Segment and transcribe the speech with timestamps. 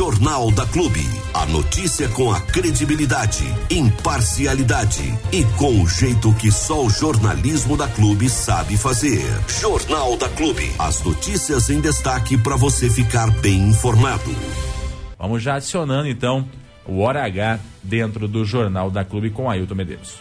[0.00, 1.06] Jornal da Clube.
[1.34, 7.86] A notícia com a credibilidade, imparcialidade e com o jeito que só o jornalismo da
[7.86, 9.22] Clube sabe fazer.
[9.60, 10.72] Jornal da Clube.
[10.78, 14.34] As notícias em destaque para você ficar bem informado.
[15.18, 16.48] Vamos já adicionando então
[16.86, 20.14] o Hora H dentro do Jornal da Clube com Ailton Medeiros.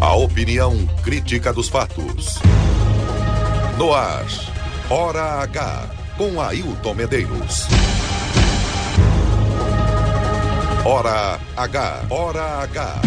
[0.00, 2.38] A opinião crítica dos fatos.
[3.76, 4.24] No ar,
[4.88, 7.66] Hora H, com Ailton Medeiros.
[10.84, 13.02] Hora H, Hora H.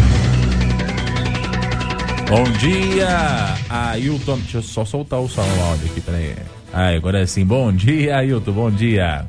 [2.30, 4.38] Bom dia, Ailton.
[4.40, 6.36] Deixa eu só soltar o som áudio aqui, peraí.
[6.74, 7.46] Ah, agora sim.
[7.46, 9.26] Bom dia, Ailton, bom dia.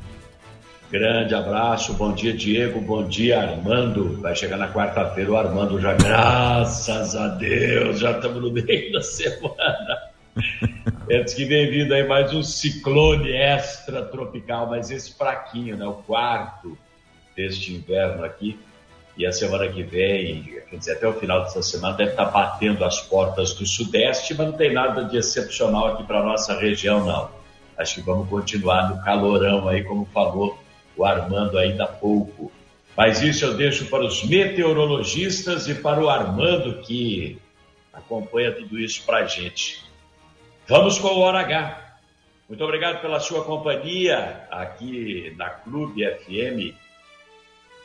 [0.91, 4.19] Grande abraço, bom dia Diego, bom dia Armando.
[4.23, 9.03] Vai chegar na quarta-feira o Armando já, graças a Deus, já estamos no meio da
[9.03, 10.09] semana.
[11.11, 15.87] Antes que vem vindo aí mais um ciclone extra tropical, mas esse fraquinho, né?
[15.87, 16.77] O quarto
[17.35, 18.59] deste inverno aqui.
[19.17, 22.85] E a semana que vem, quer dizer, até o final dessa semana, deve estar batendo
[22.85, 27.31] as portas do Sudeste, mas não tem nada de excepcional aqui para nossa região, não.
[27.79, 30.59] Acho que vamos continuar no calorão aí, como falou
[30.95, 32.53] o Armando ainda há pouco.
[32.95, 37.39] Mas isso eu deixo para os meteorologistas e para o Armando, que
[37.95, 39.88] acompanha tudo isso para a gente.
[40.69, 41.97] Vamos com o Hora H.
[42.47, 46.77] Muito obrigado pela sua companhia aqui na Clube FM,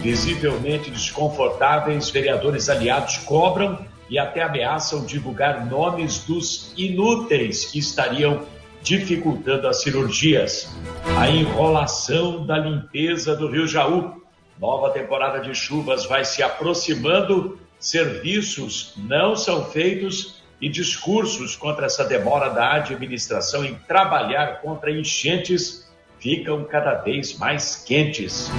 [0.01, 8.47] Visivelmente desconfortáveis, vereadores aliados cobram e até ameaçam divulgar nomes dos inúteis que estariam
[8.83, 10.75] dificultando as cirurgias.
[11.19, 14.24] A enrolação da limpeza do Rio Jaú
[14.59, 22.05] Nova temporada de chuvas vai se aproximando, serviços não são feitos e discursos contra essa
[22.05, 25.85] demora da administração em trabalhar contra enchentes
[26.25, 28.51] ficam cada vez mais quentes.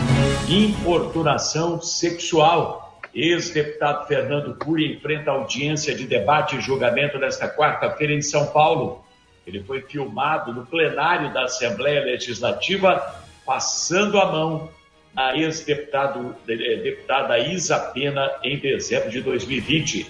[0.48, 3.02] Importunação sexual.
[3.12, 9.04] Ex-deputado Fernando Cury enfrenta audiência de debate e julgamento nesta quarta-feira em São Paulo.
[9.48, 14.70] Ele foi filmado no plenário da Assembleia Legislativa passando a mão
[15.16, 20.06] a ex-deputada Isa Pena em dezembro de 2020.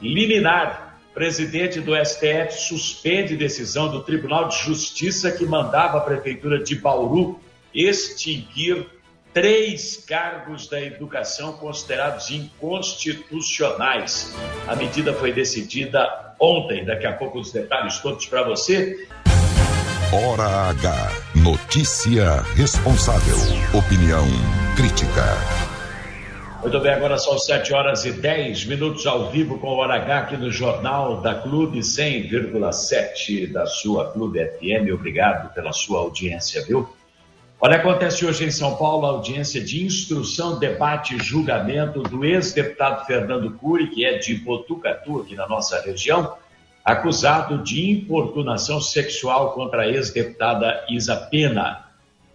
[0.00, 6.76] Liminar, presidente do STF suspende decisão do Tribunal de Justiça que mandava a Prefeitura de
[6.76, 7.40] Bauru
[7.74, 8.86] extinguir
[9.32, 14.32] três cargos da educação considerados inconstitucionais.
[14.66, 19.08] A medida foi decidida ontem, daqui a pouco os detalhes todos para você.
[20.12, 21.35] Hora H.
[21.46, 23.36] Notícia responsável.
[23.72, 24.24] Opinião
[24.74, 25.22] crítica.
[26.60, 30.18] Muito bem, agora são 7 horas e 10 minutos ao vivo com o Hora H
[30.18, 34.92] aqui no Jornal da Clube 100,7 da sua Clube FM.
[34.92, 36.92] Obrigado pela sua audiência, viu?
[37.60, 43.06] Olha, acontece hoje em São Paulo a audiência de instrução, debate e julgamento do ex-deputado
[43.06, 46.34] Fernando Cury, que é de Botucatu, aqui na nossa região
[46.86, 51.84] acusado de importunação sexual contra a ex-deputada Isa Pena.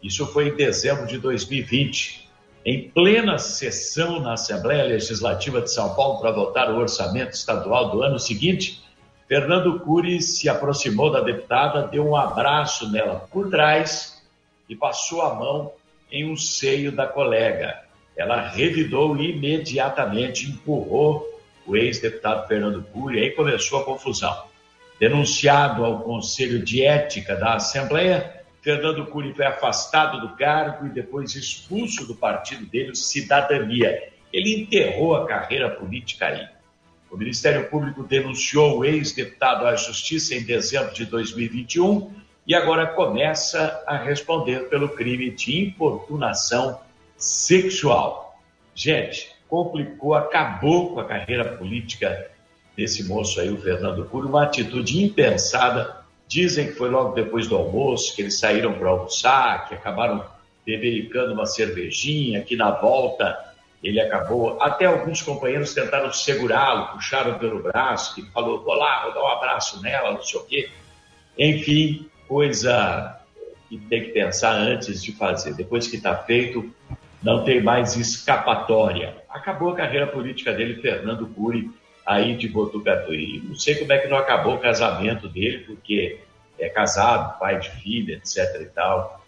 [0.03, 2.29] Isso foi em dezembro de 2020.
[2.65, 8.03] Em plena sessão na Assembleia Legislativa de São Paulo para votar o orçamento estadual do
[8.03, 8.83] ano seguinte,
[9.25, 14.21] Fernando Cury se aproximou da deputada, deu um abraço nela por trás
[14.67, 15.71] e passou a mão
[16.11, 17.83] em um seio da colega.
[18.17, 21.30] Ela revidou imediatamente, empurrou
[21.65, 24.45] o ex-deputado Fernando Cury, aí começou a confusão.
[24.99, 31.35] Denunciado ao Conselho de Ética da Assembleia, Fernando Cury foi afastado do cargo e depois
[31.35, 34.11] expulso do partido dele, Cidadania.
[34.31, 36.47] Ele enterrou a carreira política aí.
[37.09, 42.13] O Ministério Público denunciou o ex-deputado à Justiça em dezembro de 2021
[42.47, 46.79] e agora começa a responder pelo crime de importunação
[47.17, 48.39] sexual.
[48.73, 52.31] Gente, complicou, acabou com a carreira política
[52.74, 55.98] desse moço aí, o Fernando Cury, uma atitude impensada.
[56.25, 60.24] Dizem que foi logo depois do almoço, que eles saíram para almoçar, que acabaram
[60.65, 63.38] bebericando uma cervejinha, que na volta
[63.83, 64.62] ele acabou.
[64.62, 69.27] Até alguns companheiros tentaram segurá-lo, puxaram pelo braço, que falou: vou lá, vou dar um
[69.27, 70.69] abraço nela, não sei o quê.
[71.38, 73.19] Enfim, coisa
[73.68, 75.53] que tem que pensar antes de fazer.
[75.56, 76.74] Depois que está feito,
[77.21, 79.15] não tem mais escapatória.
[79.29, 81.69] Acabou a carreira política dele, Fernando Cury,
[82.06, 83.41] aí de Botucatuí.
[83.45, 86.19] Não sei como é que não acabou o casamento dele, porque
[86.59, 89.23] é casado, pai de filha, etc e tal.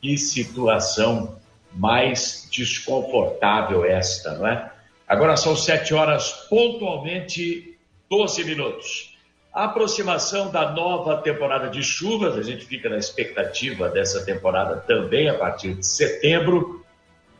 [0.00, 1.38] Que situação
[1.72, 4.72] mais desconfortável esta, não é?
[5.06, 7.78] Agora são sete horas, pontualmente
[8.10, 9.16] 12 minutos.
[9.52, 15.28] A aproximação da nova temporada de chuvas, a gente fica na expectativa dessa temporada também
[15.28, 16.84] a partir de setembro,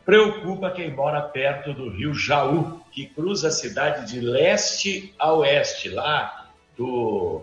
[0.07, 5.89] preocupa quem mora perto do rio Jaú, que cruza a cidade de leste a oeste,
[5.89, 7.41] lá do,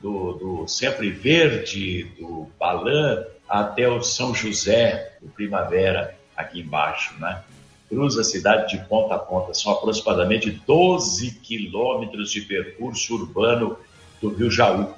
[0.00, 7.42] do, do Sempre Verde, do Balã, até o São José, do Primavera, aqui embaixo, né?
[7.88, 13.76] Cruza a cidade de ponta a ponta, são aproximadamente 12 quilômetros de percurso urbano
[14.22, 14.94] do Rio Jaú.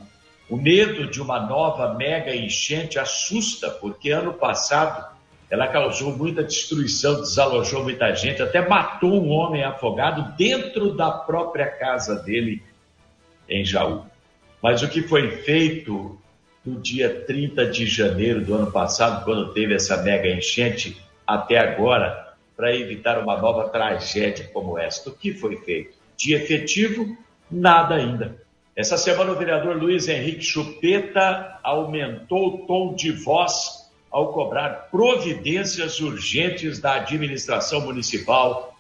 [0.47, 5.17] O medo de uma nova mega enchente assusta, porque ano passado
[5.51, 11.67] ela causou muita destruição, desalojou muita gente, até matou um homem afogado dentro da própria
[11.67, 12.63] casa dele
[13.49, 14.05] em Jaú.
[14.63, 16.19] Mas o que foi feito
[16.65, 22.35] no dia 30 de janeiro do ano passado, quando teve essa mega enchente, até agora,
[22.55, 25.09] para evitar uma nova tragédia como esta?
[25.09, 25.97] O que foi feito?
[26.17, 27.17] De efetivo,
[27.51, 28.37] nada ainda.
[28.77, 36.01] Essa semana, o vereador Luiz Henrique Chupeta aumentou o tom de voz ao cobrar providências
[36.01, 38.77] urgentes da administração municipal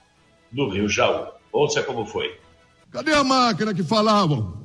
[0.53, 1.29] no Rio Jaú.
[1.53, 2.39] Ouça como foi.
[2.91, 4.57] Cadê a máquina que falavam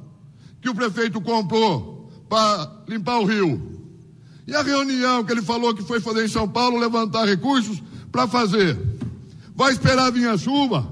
[0.61, 3.73] que o prefeito comprou para limpar o rio?
[4.47, 7.81] E a reunião que ele falou que foi fazer em São Paulo, levantar recursos
[8.11, 8.77] para fazer?
[9.55, 10.87] Vai esperar vir a chuva?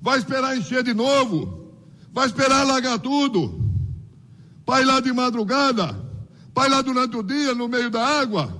[0.00, 1.74] Vai esperar encher de novo?
[2.12, 3.60] Vai esperar alagar tudo?
[4.64, 5.96] Pai lá de madrugada,
[6.54, 8.59] pai lá durante o dia no meio da água,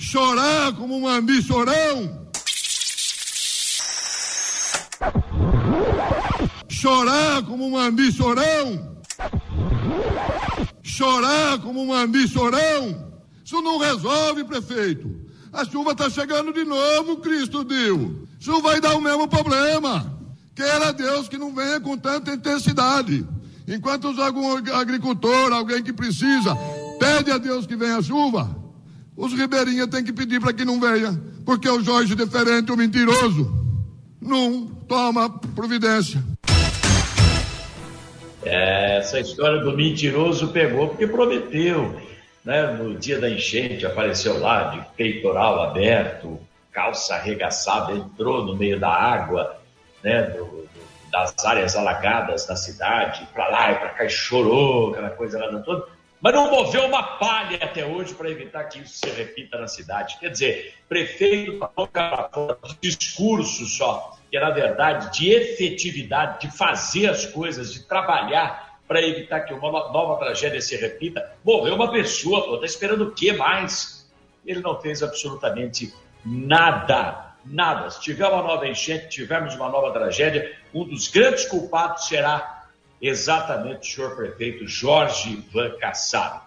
[0.00, 2.26] chorar como um ambi chorão.
[6.68, 8.98] Chorar como um ambi chorão.
[10.82, 13.12] Chorar como um ambi chorão.
[13.44, 15.20] Isso não resolve, prefeito.
[15.52, 18.26] A chuva está chegando de novo, Cristo deu.
[18.40, 20.18] Isso vai dar o mesmo problema.
[20.54, 23.26] Queira Deus que não venha com tanta intensidade.
[23.68, 26.56] Enquanto algum agricultor, alguém que precisa,
[26.98, 28.59] pede a Deus que venha a chuva,
[29.20, 31.12] os ribeirinhas têm que pedir para que não venha,
[31.44, 33.52] porque o Jorge diferente, o mentiroso,
[34.20, 36.24] não toma providência.
[38.42, 42.00] É, essa história do mentiroso pegou porque prometeu,
[42.42, 42.72] né?
[42.72, 46.40] No dia da enchente apareceu lá de peitoral aberto,
[46.72, 49.58] calça arregaçada, entrou no meio da água,
[50.02, 50.22] né?
[50.22, 50.66] Do,
[51.12, 55.58] das áreas alagadas da cidade, para lá e para cá, e chorou, aquela coisa lá
[55.58, 55.84] toda,
[56.20, 60.18] mas não moveu uma palha até hoje para evitar que isso se repita na cidade.
[60.18, 62.30] Quer dizer, prefeito fora
[62.80, 69.00] discurso só, que é na verdade de efetividade, de fazer as coisas, de trabalhar para
[69.00, 71.32] evitar que uma nova tragédia se repita.
[71.44, 74.10] Morreu uma pessoa, está esperando o que mais?
[74.44, 77.90] Ele não fez absolutamente nada nada.
[77.90, 82.59] Se tiver uma nova enchente, tivermos uma nova tragédia, um dos grandes culpados será
[83.00, 86.40] exatamente o senhor prefeito Jorge Van Cassaro.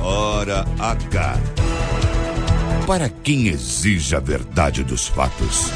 [0.00, 1.34] Hora H.
[2.86, 5.70] Para quem exige a verdade dos fatos.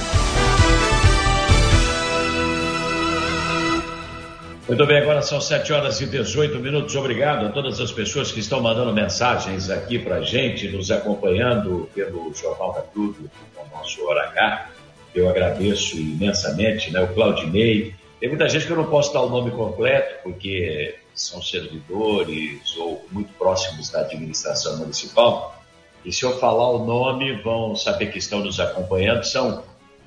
[4.66, 6.96] Muito bem, agora são 7 horas e 18 minutos.
[6.96, 12.32] Obrigado a todas as pessoas que estão mandando mensagens aqui para gente, nos acompanhando pelo
[12.32, 14.70] Jornal da Clube, com o nosso Hora H.
[15.14, 17.02] Eu agradeço imensamente, né?
[17.02, 17.94] O Claudinei.
[18.22, 23.04] Tem muita gente que eu não posso dar o nome completo, porque são servidores ou
[23.10, 25.60] muito próximos da administração municipal.
[26.04, 29.24] E se eu falar o nome, vão saber que estão nos acompanhando.
[29.24, 29.64] São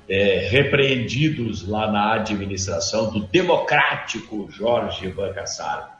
[0.08, 5.90] é, repreendidos lá na administração do democrático Jorge Bancassara.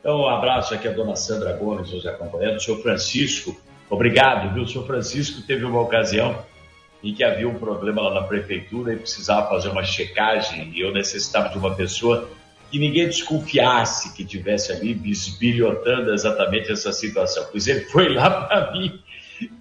[0.00, 3.54] Então, um abraço aqui a dona Sandra Gomes nos acompanhando, o senhor Francisco,
[3.90, 4.62] obrigado, viu?
[4.62, 6.42] O senhor Francisco teve uma ocasião
[7.06, 10.92] em que havia um problema lá na prefeitura e precisava fazer uma checagem e eu
[10.92, 12.28] necessitava de uma pessoa
[12.68, 17.46] que ninguém desconfiasse que tivesse ali bisbilhotando exatamente essa situação.
[17.52, 19.00] Pois ele foi lá para mim,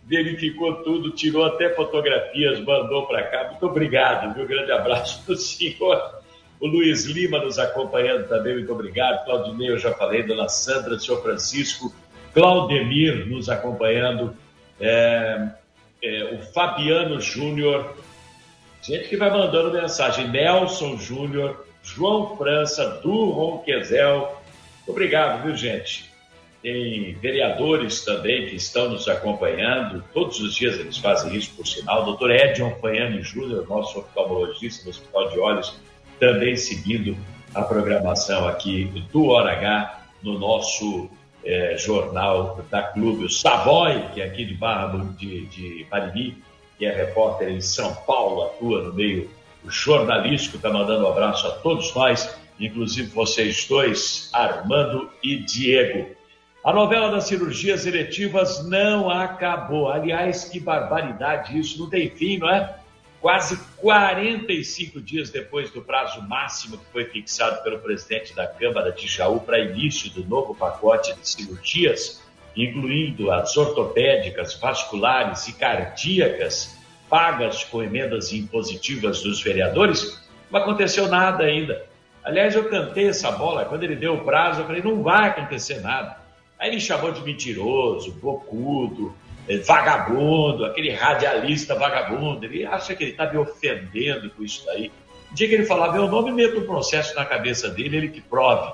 [0.07, 3.47] verificou tudo, tirou até fotografias, mandou para cá.
[3.51, 4.47] Muito obrigado, viu?
[4.47, 6.15] Grande abraço para o senhor.
[6.59, 9.23] O Luiz Lima nos acompanhando também, muito obrigado.
[9.23, 11.93] Claudinei, eu já falei, Dona Sandra, senhor Francisco.
[12.33, 14.35] Claudemir nos acompanhando.
[14.79, 15.47] É,
[16.05, 17.97] é, o Fabiano Júnior.
[18.81, 20.27] Gente que vai mandando mensagem.
[20.29, 21.65] Nelson Júnior.
[21.81, 24.41] João França, do Ronquezel.
[24.87, 26.11] Obrigado, viu, gente?
[26.61, 30.03] Tem vereadores também que estão nos acompanhando.
[30.13, 32.01] Todos os dias eles fazem isso, por sinal.
[32.01, 35.79] O doutor Edson Fanhani Júnior, nosso oftalmologista do Hospital de Olhos,
[36.19, 37.15] também seguindo
[37.53, 41.09] a programação aqui do Hora H no nosso
[41.45, 43.25] é, jornal da Clube.
[43.25, 45.87] O Savoy, que é aqui de Barra de, de
[46.77, 49.29] que é repórter em São Paulo, atua no meio
[49.67, 56.15] jornalístico, está mandando um abraço a todos nós, inclusive vocês dois, Armando e Diego.
[56.63, 59.89] A novela das cirurgias eletivas não acabou.
[59.89, 62.75] Aliás, que barbaridade isso, não tem fim, não é?
[63.21, 69.07] Quase 45 dias depois do prazo máximo que foi fixado pelo presidente da Câmara de
[69.07, 72.23] Jaú para início do novo pacote de cirurgias,
[72.55, 76.77] incluindo as ortopédicas, vasculares e cardíacas,
[77.09, 81.85] pagas com emendas impositivas dos vereadores, não aconteceu nada ainda.
[82.23, 85.81] Aliás, eu cantei essa bola, quando ele deu o prazo, eu falei, não vai acontecer
[85.81, 86.17] nada.
[86.57, 89.13] Aí ele chamou de mentiroso, bocudo,
[89.63, 94.91] vagabundo, aquele radialista vagabundo, ele acha que ele está me ofendendo com isso daí.
[95.31, 98.21] O dia que ele falar meu nome, meto um processo na cabeça dele, ele que
[98.21, 98.73] prove.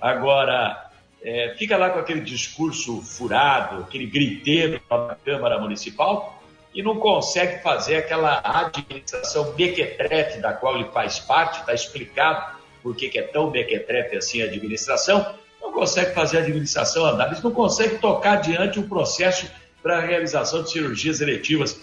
[0.00, 0.90] Agora,
[1.22, 6.40] é, fica lá com aquele discurso furado, aquele griteiro na Câmara Municipal
[6.74, 12.96] e não consegue fazer aquela administração mequetrefe da qual ele faz parte, está explicado por
[12.96, 17.50] que é tão mequetrefe assim a administração, não consegue fazer a administração andar, eles não
[17.50, 19.50] conseguem tocar adiante um processo
[19.82, 21.80] para a realização de cirurgias eletivas.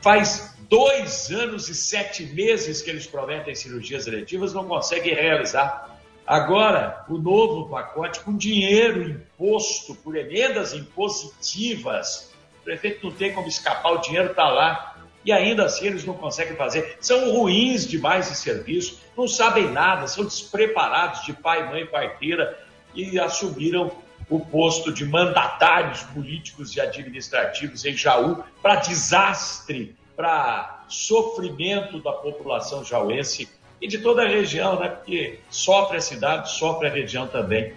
[0.00, 5.98] Faz dois anos e sete meses que eles prometem cirurgias eletivas, não conseguem realizar.
[6.26, 13.48] Agora, o novo pacote com dinheiro imposto por emendas impositivas, o prefeito não tem como
[13.48, 16.96] escapar, o dinheiro está lá, e ainda assim eles não conseguem fazer.
[17.00, 22.58] São ruins demais de serviço, não sabem nada, são despreparados de pai, mãe, parteira
[22.94, 23.90] e assumiram
[24.34, 32.82] o posto de mandatários políticos e administrativos em Jaú para desastre, para sofrimento da população
[32.82, 33.46] jauense
[33.78, 34.88] e de toda a região, né?
[34.88, 37.74] Porque sofre a cidade, sofre a região também.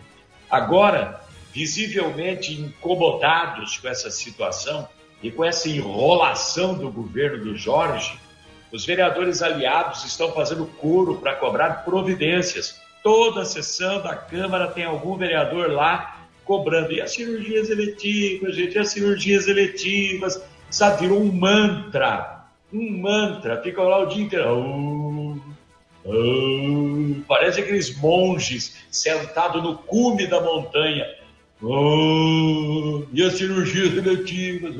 [0.49, 1.19] Agora,
[1.51, 4.87] visivelmente incomodados com essa situação
[5.21, 8.17] e com essa enrolação do governo do Jorge,
[8.71, 12.79] os vereadores aliados estão fazendo coro para cobrar providências.
[13.03, 16.14] Toda sessão da Câmara tem algum vereador lá
[16.45, 16.93] cobrando.
[16.93, 23.85] E as cirurgias eletivas, gente, as cirurgias eletivas, sabe, virou um mantra, um mantra, ficam
[23.85, 24.49] lá o dia inteiro.
[24.49, 25.37] Oh,
[26.05, 31.05] oh, parece aqueles monges sentados no cume da montanha.
[33.13, 34.75] E as cirurgias eletivas,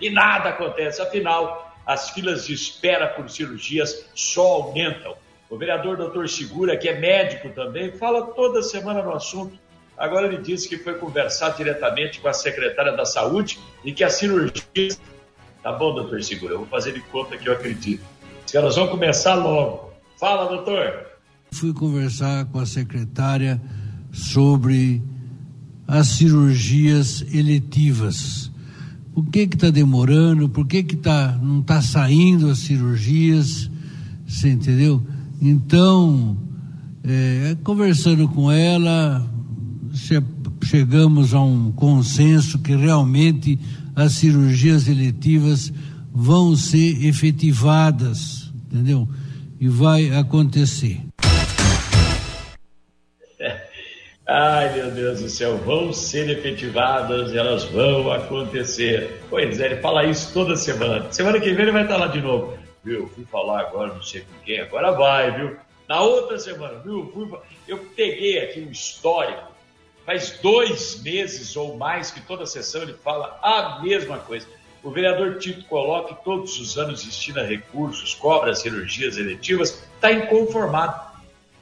[0.00, 1.00] e nada acontece.
[1.00, 5.16] Afinal, as filas de espera por cirurgias só aumentam.
[5.48, 9.56] O vereador doutor Segura, que é médico também, fala toda semana no assunto.
[9.98, 14.10] Agora ele disse que foi conversar diretamente com a secretária da Saúde e que a
[14.10, 14.96] cirurgia.
[15.62, 18.04] Tá bom, doutor Segura, eu vou fazer de conta que eu acredito.
[18.44, 19.92] Os caras vão começar logo.
[20.18, 21.06] Fala, doutor.
[21.50, 23.60] Fui conversar com a secretária
[24.12, 25.02] sobre
[25.88, 28.50] as cirurgias eletivas.
[29.14, 30.48] Por que está demorando?
[30.48, 33.70] Por que, que tá, não está saindo as cirurgias?
[34.26, 35.02] Você entendeu?
[35.40, 36.36] Então,
[37.02, 39.24] é, conversando com ela,
[40.62, 43.58] chegamos a um consenso que realmente
[43.94, 45.72] as cirurgias eletivas
[46.12, 49.08] vão ser efetivadas, entendeu?
[49.60, 51.00] E vai acontecer.
[54.28, 59.20] Ai, meu Deus do céu, vão ser efetivadas, elas vão acontecer.
[59.30, 61.06] Pois é, ele fala isso toda semana.
[61.12, 62.58] Semana que vem ele vai estar lá de novo.
[62.84, 65.56] Viu, fui falar agora, não sei com quem, agora vai, viu?
[65.88, 67.10] Na outra semana, viu?
[67.14, 67.28] Fui,
[67.68, 69.55] eu peguei aqui um histórico
[70.06, 74.46] Faz dois meses ou mais que toda sessão ele fala a mesma coisa.
[74.80, 81.04] O vereador Tito coloca que todos os anos destina recursos, cobra cirurgias eletivas, está inconformado.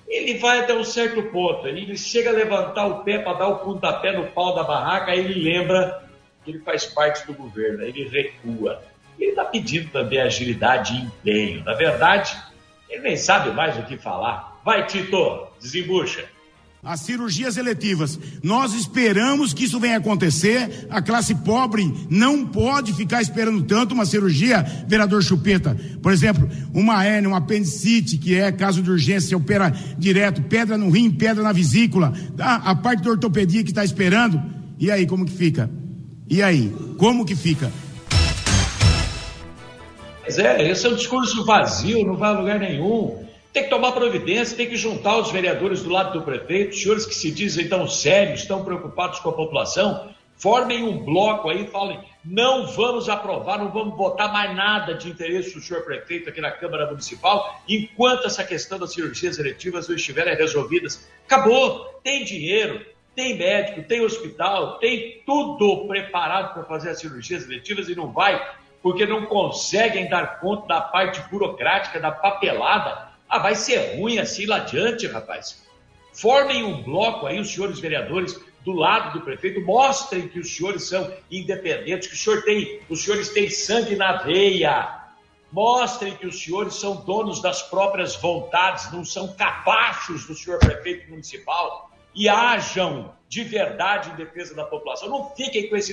[0.07, 3.59] Ele vai até um certo ponto, ele chega a levantar o pé para dar o
[3.61, 6.07] pontapé no pau da barraca, aí ele lembra
[6.45, 8.83] que ele faz parte do governo, aí ele recua.
[9.19, 11.65] Ele está pedindo também agilidade e empenho.
[11.65, 12.37] Na verdade,
[12.91, 14.61] ele nem sabe mais o que falar.
[14.63, 16.34] Vai, Tito, Desembucha
[16.85, 18.19] as cirurgias eletivas.
[18.43, 20.87] Nós esperamos que isso venha acontecer.
[20.91, 25.77] A classe pobre não pode ficar esperando tanto uma cirurgia, vereador Chupeta.
[26.03, 30.77] Por exemplo, uma hérnia, um apendicite, que é caso de urgência, você opera direto, pedra
[30.77, 32.57] no rim, pedra na vesícula, tá?
[32.57, 34.43] a parte da ortopedia que está esperando.
[34.79, 35.71] E aí, como que fica?
[36.29, 37.73] E aí, como que fica?
[40.23, 43.24] Pois é, esse é um discurso vazio, não vai a lugar nenhum.
[43.55, 47.15] Tem que tomar providência, tem que juntar os vereadores do lado do prefeito, senhores que
[47.15, 52.67] se dizem tão sérios, tão preocupados com a população, formem um bloco aí falem: não
[52.67, 56.89] vamos aprovar, não vamos votar mais nada de interesse do senhor prefeito aqui na Câmara
[56.89, 61.09] Municipal, enquanto essa questão das cirurgias eletivas não estiverem resolvidas.
[61.25, 62.85] Acabou, tem dinheiro,
[63.15, 68.45] tem médico, tem hospital, tem tudo preparado para fazer as cirurgias eletivas e não vai,
[68.83, 74.47] porque não conseguem dar conta da parte burocrática, da papelada ah, vai ser ruim assim
[74.47, 75.65] lá adiante, rapaz.
[76.13, 80.85] Formem um bloco aí, os senhores vereadores, do lado do prefeito, mostrem que os senhores
[80.85, 85.01] são independentes, que senhor tem, os senhores têm sangue na veia.
[85.51, 91.11] Mostrem que os senhores são donos das próprias vontades, não são capachos do senhor prefeito
[91.11, 95.09] municipal e hajam de verdade em defesa da população.
[95.09, 95.93] Não fiquem com esse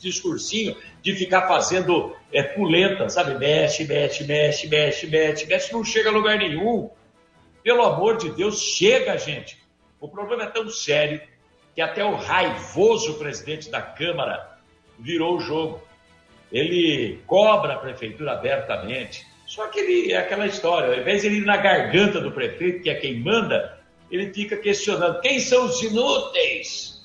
[0.00, 3.38] discursinho de ficar fazendo é, sabe?
[3.38, 6.90] Mexe, mexe, mexe, mexe, mexe, mexe, não chega a lugar nenhum.
[7.62, 9.56] Pelo amor de Deus, chega, gente.
[10.00, 11.22] O problema é tão sério
[11.76, 14.58] que até o raivoso presidente da Câmara
[14.98, 15.80] virou o jogo.
[16.50, 19.24] Ele cobra a prefeitura abertamente.
[19.46, 22.82] Só que ele, é aquela história, ao invés de ele ir na garganta do prefeito,
[22.82, 23.78] que é quem manda,
[24.10, 27.04] ele fica questionando: quem são os inúteis?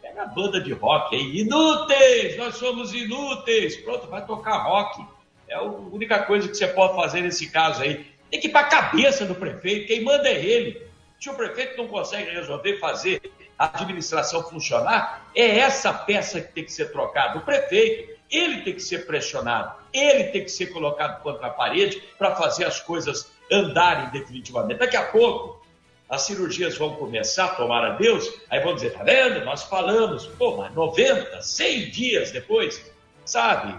[0.00, 3.76] Pega a banda de rock aí, inúteis, nós somos inúteis.
[3.76, 5.04] Pronto, vai tocar rock.
[5.48, 8.06] É a única coisa que você pode fazer nesse caso aí.
[8.30, 10.86] Tem que ir para a cabeça do prefeito, quem manda é ele.
[11.18, 13.20] Se o prefeito não consegue resolver fazer
[13.58, 17.38] a administração funcionar, é essa peça que tem que ser trocada.
[17.38, 22.00] O prefeito, ele tem que ser pressionado, ele tem que ser colocado contra a parede
[22.16, 24.78] para fazer as coisas andarem definitivamente.
[24.78, 25.60] Daqui a pouco,
[26.08, 29.44] as cirurgias vão começar, tomar a Deus, aí vão dizer, tá vendo?
[29.44, 32.90] Nós falamos, pô, mas 90, 100 dias depois,
[33.24, 33.74] sabe?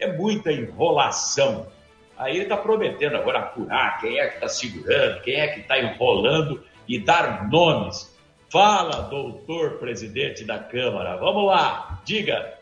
[0.00, 1.68] É muita enrolação.
[2.16, 5.78] Aí ele está prometendo agora apurar quem é que está segurando, quem é que está
[5.78, 8.12] enrolando e dar nomes.
[8.50, 12.54] Fala, doutor presidente da Câmara, vamos lá, diga.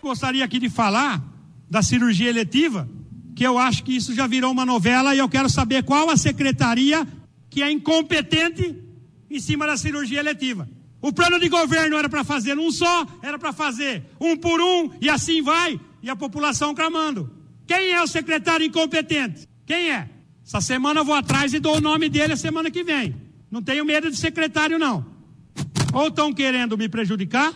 [0.00, 1.20] Gostaria aqui de falar
[1.68, 2.88] da cirurgia eletiva,
[3.36, 6.16] que eu acho que isso já virou uma novela e eu quero saber qual a
[6.16, 7.06] secretaria
[7.52, 8.82] que é incompetente
[9.30, 10.66] em cima da cirurgia eletiva.
[11.02, 14.90] O plano de governo era para fazer um só, era para fazer um por um,
[15.02, 17.30] e assim vai, e a população clamando.
[17.66, 19.46] Quem é o secretário incompetente?
[19.66, 20.08] Quem é?
[20.42, 23.14] Essa semana eu vou atrás e dou o nome dele a semana que vem.
[23.50, 25.04] Não tenho medo de secretário, não.
[25.92, 27.52] Ou estão querendo me prejudicar,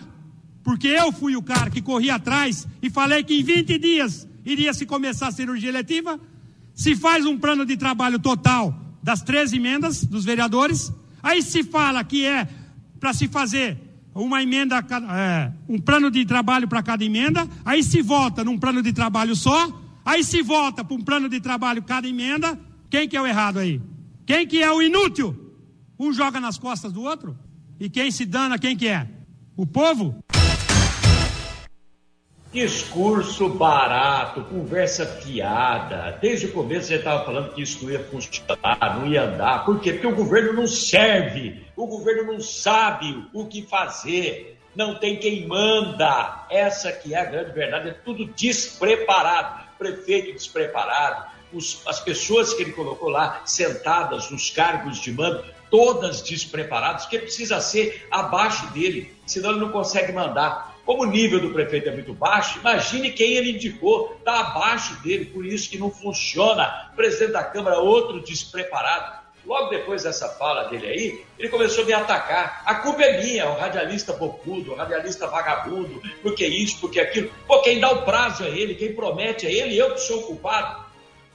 [0.63, 4.75] porque eu fui o cara que corri atrás e falei que em 20 dias iria
[4.75, 6.21] se começar a cirurgia eletiva.
[6.75, 10.93] Se faz um plano de trabalho total das três emendas dos vereadores.
[11.23, 12.49] Aí se fala que é
[12.99, 13.79] para se fazer
[14.13, 17.49] uma emenda, é, um plano de trabalho para cada emenda.
[17.65, 19.81] Aí se vota num plano de trabalho só.
[20.05, 22.59] Aí se vota para um plano de trabalho cada emenda.
[22.91, 23.81] Quem que é o errado aí?
[24.27, 25.55] Quem que é o inútil?
[25.97, 27.39] Um joga nas costas do outro.
[27.79, 29.07] E quem se dana, quem que é?
[29.57, 30.17] O povo?
[32.57, 36.19] Discurso barato, conversa fiada.
[36.23, 39.67] Desde o começo você estava falando que isso não ia funcionar, não ia andar.
[39.67, 39.93] Por quê?
[39.93, 45.47] Porque o governo não serve, o governo não sabe o que fazer, não tem quem
[45.47, 46.47] manda.
[46.51, 49.67] Essa que é a grande verdade, é tudo despreparado.
[49.77, 56.23] Prefeito despreparado, os, as pessoas que ele colocou lá sentadas nos cargos de mando, todas
[56.23, 60.75] despreparadas, que precisa ser abaixo dele, senão ele não consegue mandar.
[60.87, 65.25] Como o nível do prefeito é muito baixo, imagine quem ele indicou, está abaixo dele,
[65.25, 66.93] por isso que não funciona.
[66.95, 69.27] Presidente da Câmara, outro despreparado.
[69.45, 72.63] Logo depois dessa fala dele aí, ele começou a me atacar.
[72.65, 77.33] A culpa é minha, o radialista bocudo, o radialista vagabundo, porque isso, porque aquilo.
[77.49, 80.23] Pô, quem dá o prazo é ele, quem promete é ele, eu que sou o
[80.23, 80.85] culpado.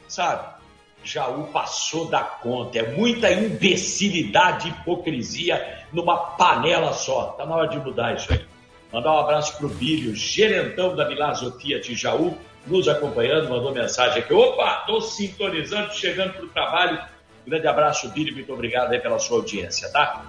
[0.07, 0.61] Sabe?
[1.03, 7.33] Jaú passou da conta, é muita imbecilidade e hipocrisia numa panela só.
[7.37, 8.50] Tá na hora de mudar isso aí.
[8.91, 14.21] Mandar um abraço para o Bílio, gerentão da Milazio Fiat Jaú, nos acompanhando, mandou mensagem
[14.21, 14.33] aqui.
[14.33, 17.01] Opa, estou sintonizando, chegando para o trabalho.
[17.47, 20.25] Grande abraço, Bílio, muito obrigado aí pela sua audiência, tá?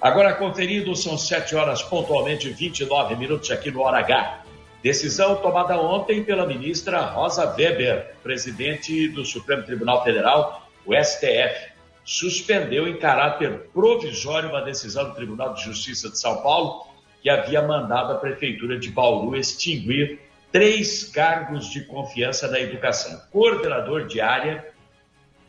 [0.00, 4.44] Agora conferindo, são 7 horas pontualmente, 29 minutos aqui no Hora H.
[4.82, 11.72] Decisão tomada ontem pela ministra Rosa Weber, presidente do Supremo Tribunal Federal, o STF.
[12.04, 16.86] suspendeu em caráter provisório uma decisão do Tribunal de Justiça de São Paulo
[17.26, 20.20] que havia mandado a Prefeitura de Bauru extinguir
[20.52, 24.64] três cargos de confiança da educação: coordenador de área,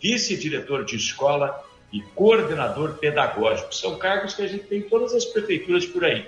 [0.01, 1.63] vice-diretor de escola
[1.93, 3.75] e coordenador pedagógico.
[3.75, 6.25] São cargos que a gente tem em todas as prefeituras por aí.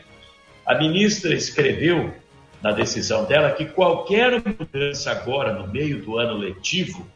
[0.63, 2.13] A ministra escreveu
[2.61, 7.07] na decisão dela que qualquer mudança agora no meio do ano letivo,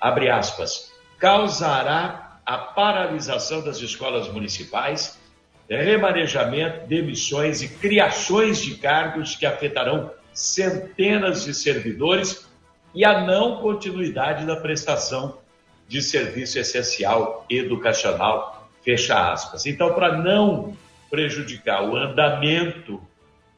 [0.00, 5.17] abre aspas, causará a paralisação das escolas municipais,
[5.68, 12.48] remanejamento, demissões e criações de cargos que afetarão centenas de servidores
[12.94, 15.38] e a não continuidade da prestação
[15.86, 19.66] de serviço essencial educacional, fecha aspas.
[19.66, 20.76] Então, para não
[21.10, 23.00] prejudicar o andamento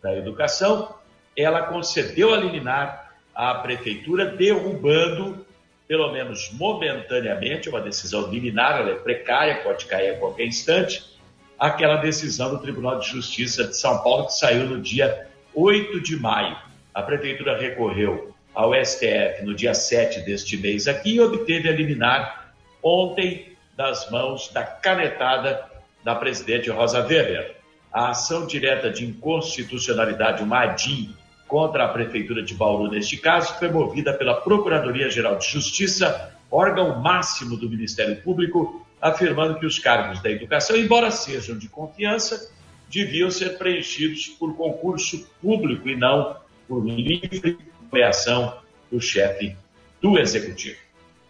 [0.02, 0.94] da educação,
[1.36, 5.44] ela concedeu a liminar à prefeitura, derrubando,
[5.86, 11.19] pelo menos momentaneamente, uma decisão liminar, ela é precária, pode cair a qualquer instante,
[11.60, 16.16] aquela decisão do Tribunal de Justiça de São Paulo que saiu no dia 8 de
[16.16, 16.56] maio.
[16.94, 22.54] A prefeitura recorreu ao STF no dia 7 deste mês aqui e obteve a liminar
[22.82, 25.62] ontem das mãos da canetada
[26.02, 27.56] da presidente Rosa Weber.
[27.92, 31.14] A ação direta de inconstitucionalidade, uma ADIM,
[31.46, 37.56] contra a Prefeitura de Bauru, neste caso, foi movida pela Procuradoria-Geral de Justiça, órgão máximo
[37.56, 42.52] do Ministério Público, afirmando que os cargos da educação, embora sejam de confiança,
[42.88, 46.36] deviam ser preenchidos por concurso público e não
[46.68, 47.58] por livre
[47.90, 48.58] nomeação
[48.90, 49.56] do chefe
[50.00, 50.78] do Executivo.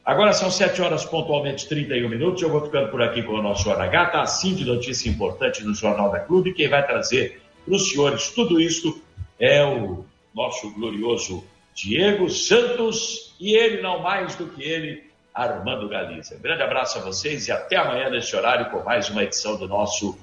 [0.05, 2.43] Agora são 7 horas pontualmente 31 minutos.
[2.43, 4.07] Eu vou ficando por aqui com o nosso H.
[4.07, 6.55] Tá assim de notícia importante no Jornal da Clube.
[6.55, 9.01] Quem vai trazer para os senhores tudo isso
[9.39, 10.05] é o
[10.35, 16.37] nosso glorioso Diego Santos e ele, não mais do que ele, Armando Galiza.
[16.37, 19.69] Um grande abraço a vocês e até amanhã neste horário com mais uma edição do
[19.69, 20.19] nosso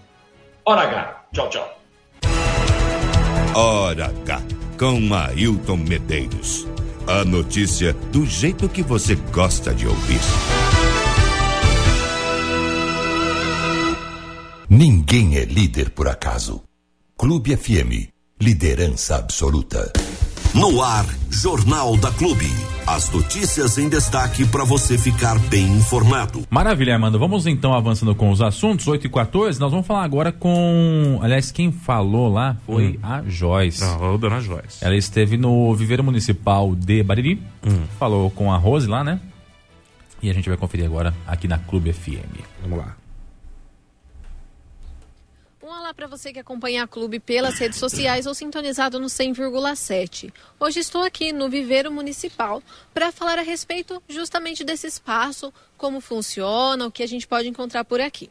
[0.65, 1.23] Hora H.
[1.33, 1.79] Tchau, tchau.
[3.55, 4.41] Hora H,
[4.77, 6.67] com Ailton Medeiros.
[7.07, 10.19] A notícia do jeito que você gosta de ouvir.
[14.69, 16.61] Ninguém é líder por acaso.
[17.17, 19.91] Clube FM, liderança absoluta.
[20.59, 22.47] No ar, Jornal da Clube.
[22.87, 26.47] As notícias em destaque para você ficar bem informado.
[26.49, 27.19] Maravilha, Armando.
[27.19, 28.87] Vamos então avançando com os assuntos.
[28.87, 31.19] 8 e 14 nós vamos falar agora com.
[31.21, 32.99] Aliás, quem falou lá foi hum.
[33.03, 33.83] a Joyce.
[33.83, 34.83] Ah, a dona Joyce.
[34.83, 37.39] Ela esteve no Viveiro Municipal de Bariri.
[37.63, 37.83] Hum.
[37.99, 39.19] Falou com a Rose lá, né?
[40.23, 42.41] E a gente vai conferir agora aqui na Clube FM.
[42.63, 42.96] Vamos lá.
[45.87, 50.33] Olá para você que acompanha a Clube pelas redes sociais ou sintonizado no 100,7.
[50.59, 52.61] Hoje estou aqui no Viveiro Municipal
[52.93, 57.85] para falar a respeito justamente desse espaço, como funciona, o que a gente pode encontrar
[57.85, 58.29] por aqui.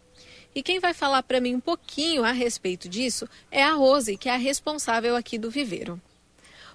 [0.55, 4.29] E quem vai falar para mim um pouquinho a respeito disso é a Rose, que
[4.29, 5.99] é a responsável aqui do Viveiro.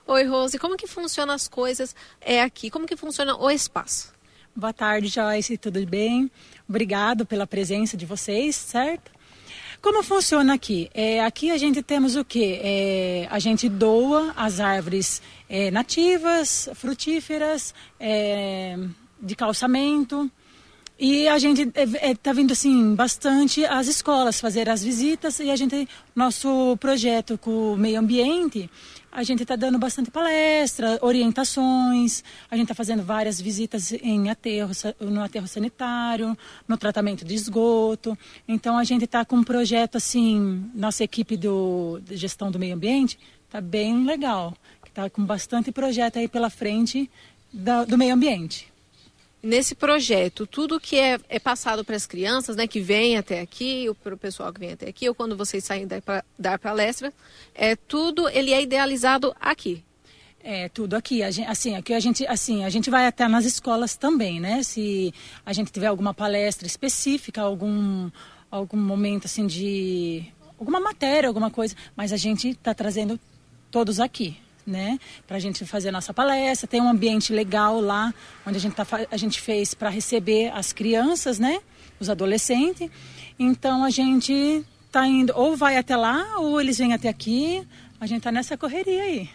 [0.08, 2.72] Oi, Rose, como que funcionam as coisas é aqui?
[2.72, 4.12] Como que funciona o espaço?
[4.56, 6.32] Boa tarde, Joyce, tudo bem?
[6.68, 9.21] Obrigado pela presença de vocês, certo?
[9.82, 10.92] Como funciona aqui?
[10.94, 12.60] É, aqui a gente temos o quê?
[12.62, 18.78] É, a gente doa as árvores é, nativas, frutíferas, é,
[19.20, 20.30] de calçamento.
[21.00, 25.50] E a gente está é, é, vindo assim bastante às escolas fazer as visitas e
[25.50, 28.70] a gente nosso projeto com o meio ambiente
[29.12, 34.72] a gente está dando bastante palestra, orientações, a gente está fazendo várias visitas em aterro,
[35.02, 38.18] no aterro sanitário, no tratamento de esgoto.
[38.48, 42.76] Então a gente está com um projeto assim, nossa equipe do, de gestão do meio
[42.76, 44.56] ambiente está bem legal,
[44.88, 47.12] está com bastante projeto aí pela frente
[47.52, 48.71] da, do meio ambiente
[49.42, 53.88] nesse projeto, tudo que é, é passado para as crianças, né, que vêm até aqui,
[53.90, 57.12] ou para o pessoal que vem até aqui, ou quando vocês saem para dar palestra,
[57.56, 59.84] é tudo ele é idealizado aqui.
[60.44, 61.20] É, tudo aqui.
[61.32, 64.64] Gente, assim, aqui a gente, assim, a gente vai até nas escolas também, né?
[64.64, 65.14] Se
[65.46, 68.10] a gente tiver alguma palestra específica, algum,
[68.50, 70.26] algum momento assim de.
[70.60, 73.20] alguma matéria, alguma coisa, mas a gente está trazendo
[73.70, 74.36] todos aqui
[74.72, 75.00] né?
[75.28, 76.68] Para a gente fazer a nossa palestra.
[76.68, 78.14] Tem um ambiente legal lá,
[78.46, 81.60] onde a gente, tá, a gente fez para receber as crianças, né?
[82.00, 82.90] Os adolescentes.
[83.38, 87.68] Então a gente tá indo, ou vai até lá, ou eles vêm até aqui.
[88.00, 89.30] A gente tá nessa correria aí.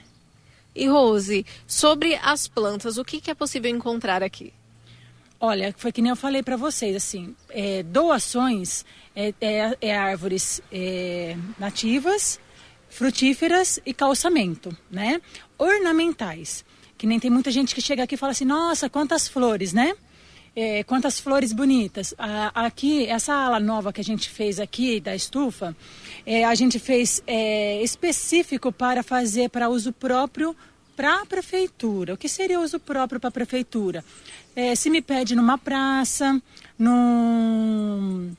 [0.74, 4.52] E Rose, sobre as plantas, o que, que é possível encontrar aqui?
[5.40, 10.62] Olha, foi que nem eu falei para vocês, assim, é, doações é, é, é árvores
[10.72, 12.40] é, nativas,
[12.96, 15.20] frutíferas e calçamento, né?
[15.58, 16.64] Ornamentais,
[16.96, 19.94] que nem tem muita gente que chega aqui e fala assim, nossa, quantas flores, né?
[20.56, 22.14] é, quantas flores bonitas.
[22.54, 25.76] aqui, essa ala nova que a gente fez aqui da estufa,
[26.24, 30.56] é, a gente fez é, específico para fazer para uso próprio
[30.96, 32.14] para a prefeitura.
[32.14, 34.02] O que seria uso próprio para a prefeitura?
[34.56, 36.40] É, se me pede numa praça,
[36.78, 38.34] num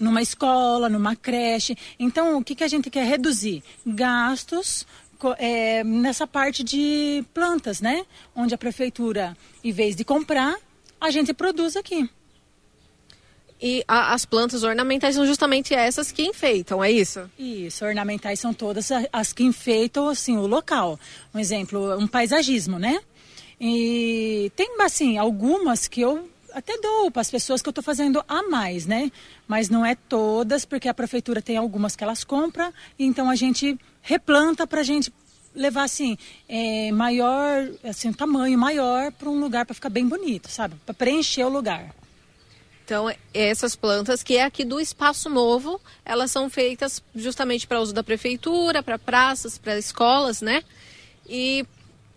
[0.00, 1.76] numa escola, numa creche.
[1.98, 3.62] Então, o que, que a gente quer reduzir?
[3.86, 4.86] Gastos
[5.38, 8.06] é, nessa parte de plantas, né?
[8.34, 10.56] Onde a prefeitura, em vez de comprar,
[11.00, 12.08] a gente produz aqui.
[13.62, 17.30] E a, as plantas ornamentais são justamente essas que enfeitam, é isso?
[17.38, 20.98] Isso, ornamentais são todas as que enfeitam assim, o local.
[21.34, 23.00] Um exemplo, um paisagismo, né?
[23.60, 28.24] E tem, assim, algumas que eu até dou para as pessoas que eu estou fazendo
[28.28, 29.10] a mais, né?
[29.46, 33.78] Mas não é todas, porque a prefeitura tem algumas que elas compram, então a gente
[34.02, 35.12] replanta para a gente
[35.54, 36.16] levar assim
[36.48, 40.76] é, maior, assim um tamanho maior para um lugar para ficar bem bonito, sabe?
[40.84, 41.94] Para preencher o lugar.
[42.84, 47.94] Então, essas plantas que é aqui do Espaço Novo, elas são feitas justamente para uso
[47.94, 50.64] da prefeitura, para praças, para escolas, né?
[51.28, 51.64] E,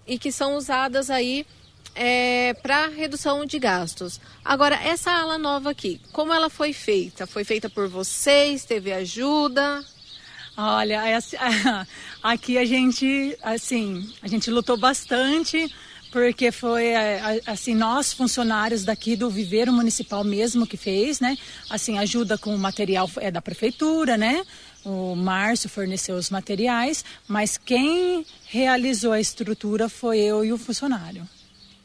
[0.08, 1.46] e que são usadas aí
[1.96, 4.20] é, para redução de gastos.
[4.44, 7.28] Agora, essa ala nova aqui, como ela foi feita?
[7.28, 8.66] Foi feita por vocês?
[8.66, 9.84] Teve ajuda?
[10.56, 11.38] Olha, é assim,
[12.22, 15.74] aqui a gente, assim, a gente lutou bastante
[16.12, 21.36] porque foi é, assim nós funcionários daqui do viveiro municipal mesmo que fez, né?
[21.72, 24.46] Assim ajuda com o material é da prefeitura, né?
[24.86, 31.28] O Márcio forneceu os materiais, mas quem realizou a estrutura foi eu e o funcionário.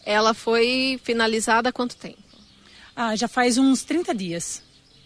[0.08, 2.16] Ela foi finalizada há quanto tempo?
[2.96, 4.62] Ah, já faz uns 30 dias.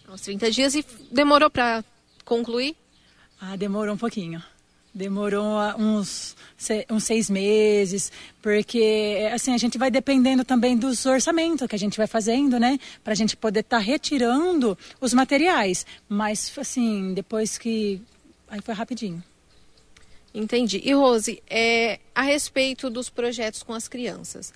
[0.07, 1.83] Uns 30 dias e demorou para
[2.23, 2.73] concluir?
[3.37, 4.41] Ah, demorou um pouquinho.
[4.93, 6.37] Demorou ah, uns,
[6.89, 11.97] uns seis meses, porque assim a gente vai dependendo também dos orçamentos que a gente
[11.97, 12.79] vai fazendo, né?
[13.03, 15.85] Para a gente poder estar tá retirando os materiais.
[16.07, 18.01] Mas assim, depois que.
[18.47, 19.21] Aí foi rapidinho.
[20.33, 20.81] Entendi.
[20.81, 24.53] E Rose, é, a respeito dos projetos com as crianças,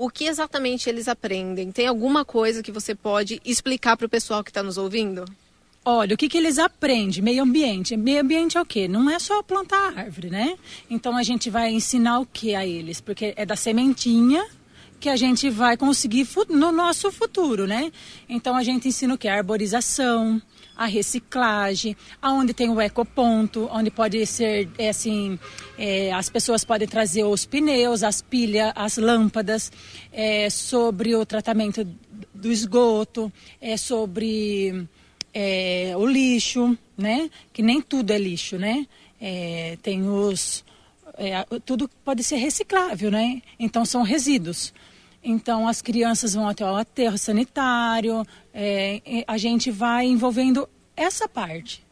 [0.00, 1.70] o que exatamente eles aprendem?
[1.70, 5.26] Tem alguma coisa que você pode explicar para o pessoal que está nos ouvindo?
[5.84, 7.20] Olha, o que, que eles aprendem?
[7.20, 7.98] Meio ambiente.
[7.98, 8.88] Meio ambiente é o quê?
[8.88, 10.56] Não é só plantar árvore, né?
[10.88, 12.98] Então a gente vai ensinar o que a eles?
[12.98, 14.42] Porque é da sementinha
[14.98, 17.92] que a gente vai conseguir no nosso futuro, né?
[18.26, 19.28] Então a gente ensina o que?
[19.28, 20.40] Arborização,
[20.80, 25.38] a reciclagem, aonde tem o ecoponto, onde pode ser é, assim,
[25.76, 29.70] é, as pessoas podem trazer os pneus, as pilhas, as lâmpadas,
[30.10, 31.86] é, sobre o tratamento
[32.32, 34.88] do esgoto, é, sobre
[35.34, 37.28] é, o lixo, né?
[37.52, 38.86] Que nem tudo é lixo, né?
[39.20, 40.64] É, tem os
[41.18, 43.42] é, tudo pode ser reciclável, né?
[43.58, 44.72] Então são resíduos.
[45.22, 48.26] Então as crianças vão até o aterro sanitário.
[48.52, 51.84] É, a gente vai envolvendo essa parte.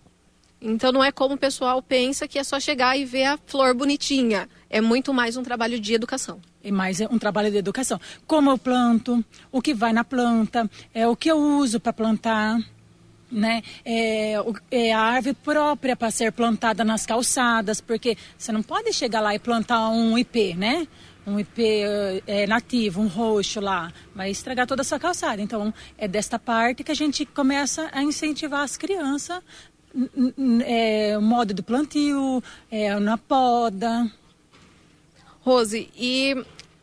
[0.60, 3.74] Então não é como o pessoal pensa que é só chegar e ver a flor
[3.74, 4.48] bonitinha.
[4.68, 6.40] É muito mais um trabalho de educação.
[6.62, 8.00] É mais um trabalho de educação.
[8.26, 12.58] Como eu planto, o que vai na planta, é o que eu uso para plantar
[13.30, 13.62] né?
[13.84, 14.34] É,
[14.70, 19.34] é a árvore própria para ser plantada nas calçadas, porque você não pode chegar lá
[19.34, 20.88] e plantar um IP, né?
[21.28, 21.62] Um IP
[22.26, 25.42] é, nativo, um roxo lá, vai estragar toda essa calçada.
[25.42, 29.42] Então, é desta parte que a gente começa a incentivar as crianças,
[30.64, 34.10] é, o modo do plantio, é, na poda.
[35.40, 36.34] Rose, e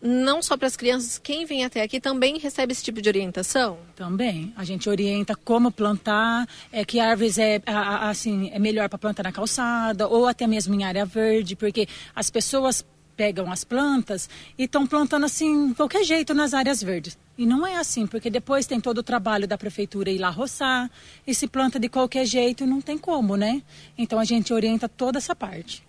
[0.02, 3.80] não só para as crianças, quem vem até aqui também recebe esse tipo de orientação?
[3.96, 4.54] Também.
[4.56, 9.32] A gente orienta como plantar, é, que árvores é assim é melhor para plantar na
[9.32, 14.86] calçada ou até mesmo em área verde, porque as pessoas pegam as plantas e estão
[14.86, 17.18] plantando assim de qualquer jeito nas áreas verdes.
[17.38, 20.90] E não é assim, porque depois tem todo o trabalho da prefeitura ir lá roçar
[21.26, 23.62] e se planta de qualquer jeito, não tem como, né?
[23.98, 25.84] Então a gente orienta toda essa parte.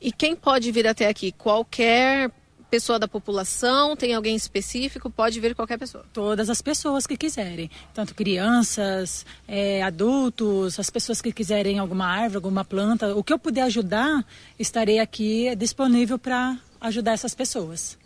[0.00, 1.32] E quem pode vir até aqui?
[1.32, 2.30] Qualquer
[2.74, 3.94] pessoa da população?
[3.94, 5.08] Tem alguém específico?
[5.08, 6.04] Pode vir qualquer pessoa?
[6.12, 7.70] Todas as pessoas que quiserem.
[7.94, 13.14] Tanto crianças, é, adultos, as pessoas que quiserem alguma árvore, alguma planta.
[13.14, 14.26] O que eu puder ajudar,
[14.58, 17.96] estarei aqui disponível para ajudar essas pessoas.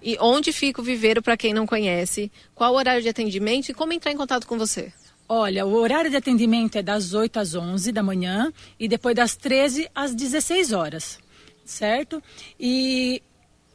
[0.00, 2.32] E onde fica o viveiro para quem não conhece?
[2.54, 4.94] Qual o horário de atendimento e como entrar em contato com você?
[5.28, 8.50] Olha, o horário de atendimento é das 8 às 11 da manhã
[8.80, 11.18] e depois das 13 às 16 horas,
[11.66, 12.22] certo?
[12.58, 13.20] E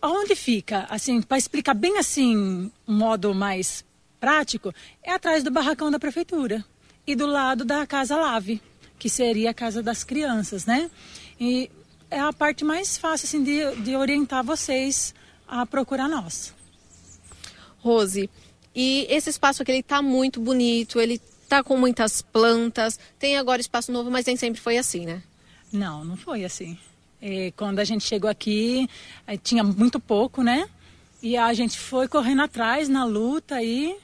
[0.01, 3.85] Onde fica, assim, para explicar bem assim, um modo mais
[4.19, 6.65] prático, é atrás do barracão da prefeitura
[7.05, 8.61] e do lado da Casa Lave,
[8.97, 10.89] que seria a casa das crianças, né?
[11.39, 11.69] E
[12.09, 15.13] é a parte mais fácil, assim, de, de orientar vocês
[15.47, 16.53] a procurar nós.
[17.79, 18.29] Rose,
[18.75, 23.59] E esse espaço aqui ele tá muito bonito, ele tá com muitas plantas, tem agora
[23.59, 25.21] espaço novo, mas nem sempre foi assim, né?
[25.71, 26.77] Não, não foi assim.
[27.21, 28.89] É, quando a gente chegou aqui,
[29.27, 30.67] eh, tinha muito pouco, né?
[31.21, 33.95] E a gente foi correndo atrás na luta aí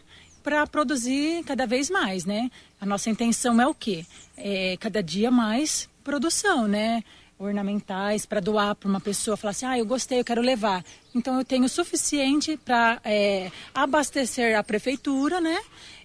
[0.44, 2.52] para produzir cada vez mais, né?
[2.80, 4.06] A nossa intenção é o quê?
[4.38, 7.04] É cada dia mais produção, né?
[7.40, 10.86] Ornamentais para doar para uma pessoa, falar assim, ah, eu gostei, eu quero levar.
[11.14, 15.60] Então eu tenho o suficiente para é, abastecer a prefeitura, né?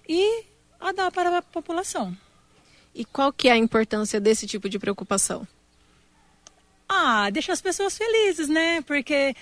[0.09, 0.43] E
[0.79, 2.15] a dar para a população.
[2.93, 5.47] E qual que é a importância desse tipo de preocupação?
[7.05, 8.81] Ah, deixa as pessoas felizes, né?
[8.83, 9.35] Porque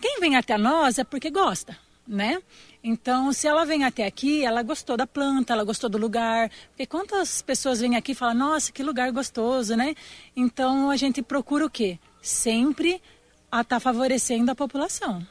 [0.00, 1.76] quem vem até nós é porque gosta,
[2.06, 2.40] né?
[2.80, 6.48] Então, se ela vem até aqui, ela gostou da planta, ela gostou do lugar.
[6.68, 9.96] Porque quantas pessoas vêm aqui e falam, nossa, que lugar gostoso, né?
[10.36, 11.98] Então, a gente procura o quê?
[12.22, 13.02] Sempre
[13.50, 15.26] a estar tá favorecendo a população.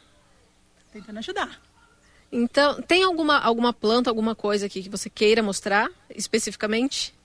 [0.92, 1.58] Tentando ajudar.
[2.30, 7.16] Então, tem alguma, alguma planta, alguma coisa aqui que você queira mostrar especificamente?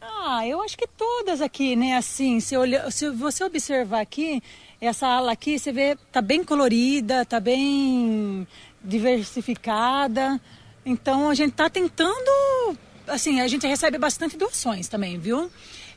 [0.00, 1.96] Ah, eu acho que todas aqui, né?
[1.96, 4.42] Assim, se, olha, se você observar aqui,
[4.80, 8.46] essa ala aqui, você vê, tá bem colorida, tá bem
[8.82, 10.40] diversificada.
[10.86, 15.50] Então a gente tá tentando, assim, a gente recebe bastante doações também, viu?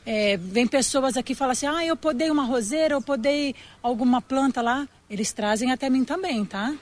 [0.04, 4.20] É, vem pessoas aqui e falam assim, ah, eu podei uma roseira, eu podei alguma
[4.20, 4.88] planta lá.
[5.08, 6.74] Eles trazem até mim também, tá?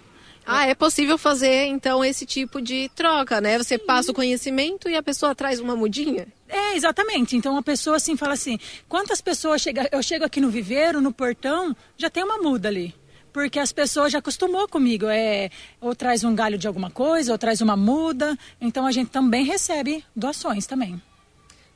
[0.52, 3.56] Ah, é possível fazer então esse tipo de troca, né?
[3.56, 6.26] Você passa o conhecimento e a pessoa traz uma mudinha?
[6.48, 7.36] É, exatamente.
[7.36, 8.58] Então a pessoa assim fala assim:
[8.88, 12.92] quantas pessoas chega, eu chego aqui no viveiro, no portão, já tem uma muda ali.
[13.32, 15.06] Porque as pessoas já acostumou comigo.
[15.06, 18.36] É, ou traz um galho de alguma coisa, ou traz uma muda.
[18.60, 21.00] Então a gente também recebe doações também.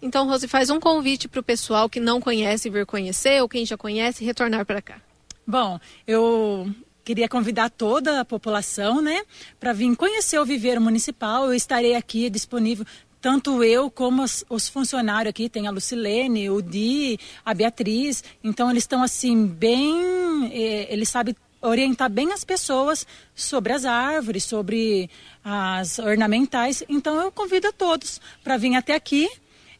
[0.02, 3.64] Então, Rose, faz um convite para o pessoal que não conhece vir conhecer, ou quem
[3.64, 5.00] já conhece, retornar para cá.
[5.46, 9.22] Bom, eu queria convidar toda a população, né,
[9.60, 11.46] para vir conhecer o viveiro municipal.
[11.46, 12.86] Eu estarei aqui disponível
[13.20, 18.70] tanto eu como os, os, funcionários aqui, tem a Lucilene, o Di, a Beatriz, então
[18.70, 25.08] eles estão assim bem, eh, eles sabem orientar bem as pessoas sobre as árvores, sobre
[25.42, 29.26] as ornamentais, então eu convido a todos para vir até aqui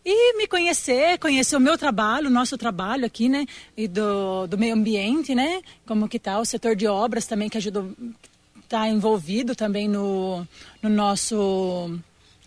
[0.05, 4.59] e me conhecer, conhecer o meu trabalho, o nosso trabalho aqui, né, e do, do
[4.59, 7.87] meio ambiente, né, como que tá o setor de obras também que ajuda,
[8.63, 10.47] está envolvido também no,
[10.83, 11.99] no nosso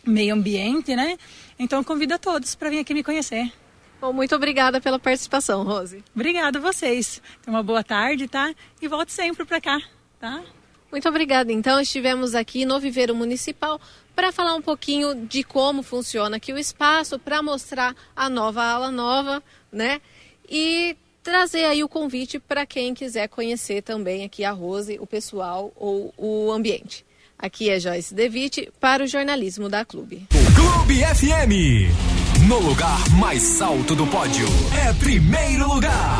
[0.06, 1.18] meio ambiente, né?
[1.60, 3.52] Então convido a todos para vir aqui me conhecer.
[4.00, 6.04] Bom, muito obrigada pela participação, Rose.
[6.16, 7.22] Obrigada a vocês.
[7.44, 8.54] Tenha uma boa tarde, tá?
[8.82, 9.82] E volte sempre para cá,
[10.20, 10.44] tá?
[10.92, 11.52] Muito obrigada.
[11.52, 13.82] Então, estivemos aqui no Viveiro Municipal
[14.18, 18.90] para falar um pouquinho de como funciona aqui o espaço, para mostrar a nova ala
[18.90, 20.02] nova, né?
[20.50, 25.72] E trazer aí o convite para quem quiser conhecer também aqui a Rose, o pessoal
[25.76, 27.06] ou o ambiente.
[27.38, 30.26] Aqui é Joyce Devitt para o jornalismo da Clube.
[30.56, 32.48] Clube FM.
[32.50, 34.48] No lugar mais alto do pódio.
[34.84, 36.18] É primeiro lugar.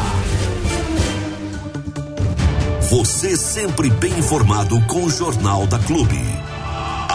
[2.92, 6.22] Você sempre bem informado com o Jornal da Clube.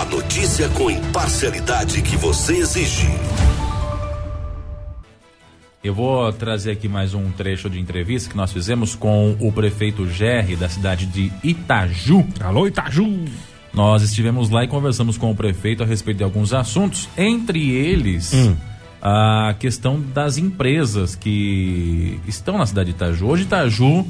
[0.02, 3.06] A notícia com imparcialidade que você exige.
[5.82, 10.04] Eu vou trazer aqui mais um trecho de entrevista que nós fizemos com o prefeito
[10.10, 12.26] Gerry da cidade de Itaju.
[12.40, 13.26] Alô, Itaju!
[13.72, 18.34] Nós estivemos lá e conversamos com o prefeito a respeito de alguns assuntos, entre eles
[18.34, 18.56] hum.
[19.00, 23.28] a questão das empresas que estão na cidade de Itaju.
[23.28, 24.04] Hoje Itaju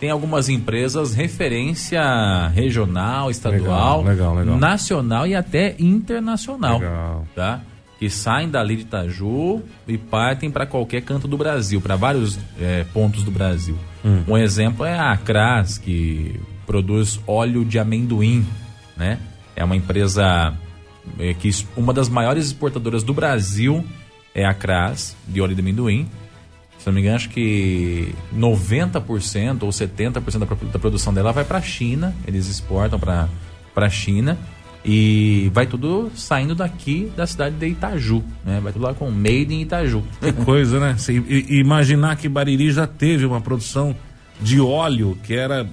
[0.00, 4.56] tem algumas empresas referência regional, estadual, legal, legal, legal.
[4.58, 7.60] nacional e até internacional, tá?
[7.98, 12.84] Que saem dali de Itaju e partem para qualquer canto do Brasil, para vários é,
[12.92, 13.76] pontos do Brasil.
[14.04, 14.22] Hum.
[14.28, 18.46] Um exemplo é a Acras, que produz óleo de amendoim
[18.98, 19.18] né?
[19.54, 20.52] É uma empresa
[21.18, 23.84] é, que uma das maiores exportadoras do Brasil
[24.34, 26.08] é a Cras, de óleo de amendoim.
[26.88, 31.62] Não me engano, acho que 90% ou 70% da, da produção dela vai para a
[31.62, 32.14] China.
[32.26, 33.28] Eles exportam para
[33.76, 34.38] a China.
[34.84, 38.60] E vai tudo saindo daqui da cidade de Itaju, né?
[38.62, 40.02] Vai tudo lá com Made in Itaju.
[40.20, 40.96] Que coisa, né?
[40.96, 41.12] Se,
[41.48, 43.94] imaginar que Bariri já teve uma produção
[44.40, 45.68] de óleo que era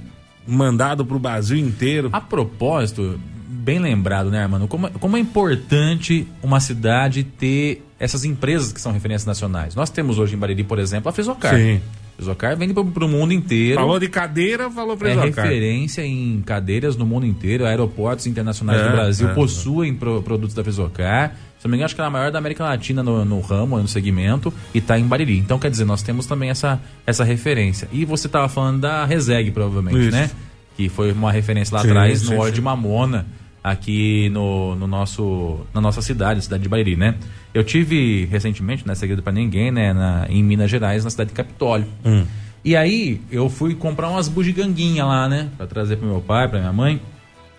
[0.45, 2.09] mandado para o Brasil inteiro.
[2.11, 4.67] A propósito, bem lembrado, né, Armando?
[4.67, 9.75] Como, como é importante uma cidade ter essas empresas que são referências nacionais.
[9.75, 11.55] Nós temos hoje em Bariri, por exemplo, a Fesocar.
[11.55, 11.81] Sim.
[12.17, 13.75] Fesocar vende para o mundo inteiro.
[13.75, 17.65] Falou de cadeira, falou para É referência em cadeiras no mundo inteiro.
[17.65, 21.35] Aeroportos internacionais é, do Brasil é, possuem Pro, produtos da Fesocar.
[21.59, 23.77] Se não me engano, acho que é a maior da América Latina no, no ramo,
[23.77, 25.37] no segmento, e está em Bariri.
[25.37, 27.89] Então, quer dizer, nós temos também essa, essa referência.
[27.91, 30.11] E você estava falando da Reseg, provavelmente, Isso.
[30.11, 30.29] né?
[30.77, 33.25] Que foi uma referência lá sim, atrás sim, no óleo de mamona.
[33.65, 37.15] aqui no, no nosso, na nossa cidade, cidade de Bairi, né?
[37.55, 41.29] Eu tive recentemente, não é segredo para ninguém, né, na, em Minas Gerais, na cidade
[41.29, 41.87] de Capitólio.
[42.03, 42.25] Hum.
[42.65, 46.59] E aí eu fui comprar umas bugiganguinhas lá, né, para trazer pro meu pai, pra
[46.59, 47.01] minha mãe.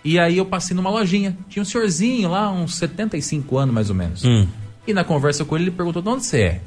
[0.05, 1.34] E aí eu passei numa lojinha.
[1.49, 4.22] Tinha um senhorzinho lá, uns 75 anos mais ou menos.
[4.22, 4.47] Hum.
[4.86, 6.61] E na conversa com ele, ele perguntou: de onde você é?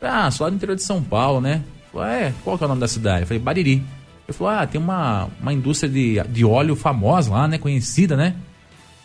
[0.00, 1.62] Ah, sou lá do interior de São Paulo, né?
[1.92, 3.20] Falei, é, qual que é o nome da cidade?
[3.20, 3.84] Eu falei, Bariri.
[4.26, 7.58] Ele falou, ah, tem uma, uma indústria de, de óleo famosa lá, né?
[7.58, 8.34] Conhecida, né?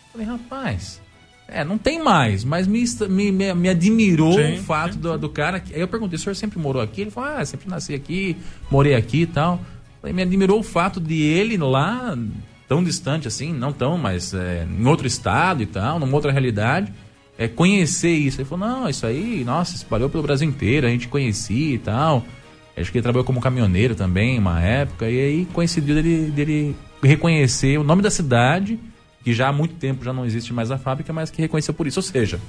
[0.06, 1.00] Eu falei, rapaz,
[1.48, 2.84] é, não tem mais, mas me,
[3.32, 5.58] me, me, admirou Sim, o fato sim, do, do cara.
[5.58, 7.00] que- Aí eu perguntei, o senhor sempre morou aqui?
[7.00, 8.36] Ele falou, ah, sempre nasci aqui,
[8.70, 9.60] morei aqui e tal.
[10.00, 12.16] Falei, me admirou o fato de ele lá,
[12.68, 16.92] tão distante assim, não tão, mas é, em outro estado e tal, numa outra realidade,
[17.38, 18.40] é, conhecer isso.
[18.40, 22.24] Ele falou, não, isso aí, nossa, espalhou pelo Brasil inteiro, a gente conhecia e tal.
[22.76, 27.76] Acho que ele trabalhou como caminhoneiro também, uma época, e aí coincidiu dele, dele reconhecer
[27.78, 28.78] o nome da cidade,
[29.28, 31.86] que já há muito tempo já não existe mais a fábrica, mas que reconheceu por
[31.86, 31.98] isso.
[31.98, 32.40] Ou seja,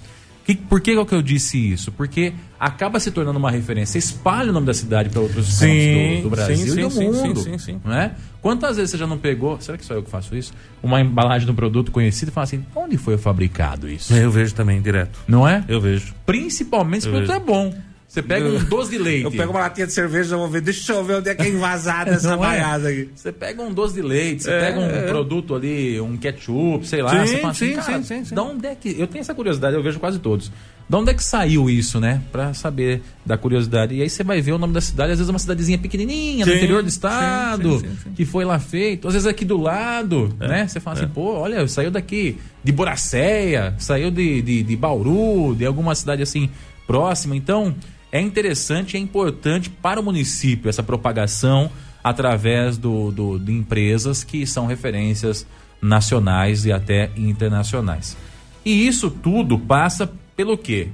[0.46, 1.92] que, por que, que eu disse isso?
[1.92, 6.24] Porque acaba se tornando uma referência, espalha o nome da cidade para outros Sim, do,
[6.24, 7.42] do Brasil sim, e do mundo.
[7.42, 7.82] sim, sim, sim.
[7.84, 8.14] Não é?
[8.42, 10.54] Quantas vezes você já não pegou, será que sou eu que faço isso?
[10.82, 14.14] Uma embalagem de um produto conhecido e fala assim, onde foi fabricado isso?
[14.14, 15.20] Eu vejo também, direto.
[15.28, 15.66] Não é?
[15.68, 16.14] Eu vejo.
[16.26, 17.74] Principalmente se o produto é bom.
[18.10, 19.24] Você pega um doce de leite.
[19.26, 20.62] Eu pego uma latinha de cerveja, eu vou ver.
[20.62, 22.48] Deixa eu ver onde é que é invasada essa Não é?
[22.48, 23.08] baiada aqui.
[23.16, 25.02] Você pega um doce de leite, você É, pega um é.
[25.04, 28.34] produto ali, um ketchup, sei lá, Sim, você fala assim, sim, sim, sim, sim.
[28.36, 29.00] da onde é que...
[29.00, 30.52] Eu tenho essa curiosidade, eu vejo quase todos.
[30.90, 32.20] Da onde é que saiu isso, né?
[32.32, 33.94] Pra saber da curiosidade.
[33.94, 36.46] E aí você vai ver o nome da cidade, às vezes é uma cidadezinha pequenininha,
[36.46, 39.08] Sim, interior do estado, sim, sim, que foi lá feito.
[39.08, 40.68] Às vezes é aqui do lado, É, né?
[40.68, 45.64] Você fala assim, pô, olha, saiu daqui de Boracéia, saiu de, de, de Bauru, de
[45.64, 46.50] alguma cidade assim
[46.88, 47.36] próxima.
[47.36, 47.76] Então,
[48.12, 51.72] é interessante, é importante para o município essa propagação
[52.04, 55.46] através do, do- de empresas que são referências
[55.82, 58.18] nacionais e até internacionais.
[58.66, 60.90] E isso tudo passa pelo quê?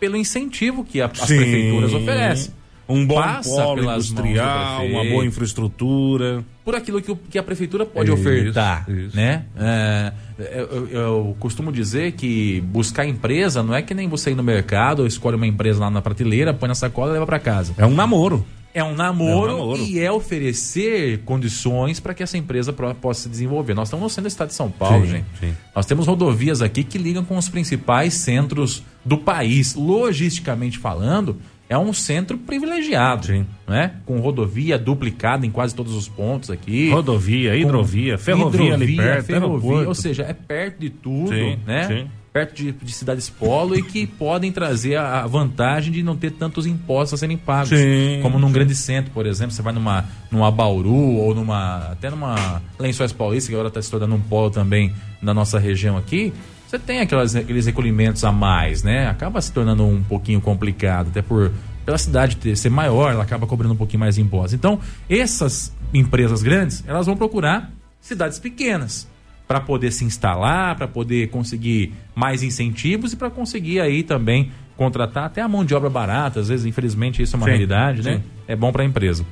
[0.00, 1.36] Pelo incentivo que a- as Sim.
[1.36, 2.52] prefeituras oferecem.
[2.88, 6.44] Um bom Passa polo industrial, uma boa infraestrutura.
[6.64, 9.16] Por aquilo que, o- que a prefeitura pode Isso, ofertar, isso.
[9.16, 9.44] né?
[9.58, 10.12] É,
[10.54, 15.06] eu, eu- costumo dizer que buscar empresa não é que nem você ir no mercado,
[15.06, 17.74] escolhe uma empresa lá na prateleira, põe na sacola e leva para casa.
[17.78, 18.44] É um namoro.
[18.74, 19.82] É um namoro, É um namoro.
[19.82, 23.74] e é oferecer condições para que essa empresa possa se desenvolver.
[23.74, 25.26] Nós estamos no centro do estado de São Paulo, Sim, gente.
[25.38, 25.52] sim.
[25.76, 29.74] Nós temos rodovias aqui que ligam com os principais centros do país.
[29.74, 31.36] Logisticamente falando,
[31.72, 33.46] é um centro privilegiado, Sim.
[33.66, 33.92] né?
[34.04, 36.90] Com rodovia duplicada em quase todos os pontos aqui.
[36.90, 41.84] Rodovia, hidrovia, ferrovia ali perto, ferrovia, ou seja, é perto de tudo, Sim, né?
[41.88, 42.10] sim.
[42.30, 46.32] Perto de, de cidades polo e que podem trazer a, a vantagem de não ter
[46.32, 47.78] tantos impostos a serem pagos.
[48.20, 51.92] Como num grande centro, por exemplo, você vai numa, numa Bauru ou numa.
[51.92, 55.96] até numa Lençóis Paulista, que agora está se tornando um polo também na nossa região
[55.96, 56.32] aqui.
[56.72, 59.06] Você tem aquelas, aqueles recolhimentos a mais, né?
[59.06, 61.52] Acaba se tornando um pouquinho complicado, até por
[61.84, 64.54] pela cidade ter, ser maior, ela acaba cobrando um pouquinho mais de impostos.
[64.54, 67.70] Então, essas empresas grandes, elas vão procurar
[68.00, 69.06] cidades pequenas
[69.46, 75.26] para poder se instalar, para poder conseguir mais incentivos e para conseguir aí também contratar
[75.26, 76.40] até a mão de obra barata.
[76.40, 78.16] Às vezes, infelizmente, isso é uma Sim, realidade, né?
[78.16, 78.22] sim.
[78.48, 79.26] É bom para a empresa.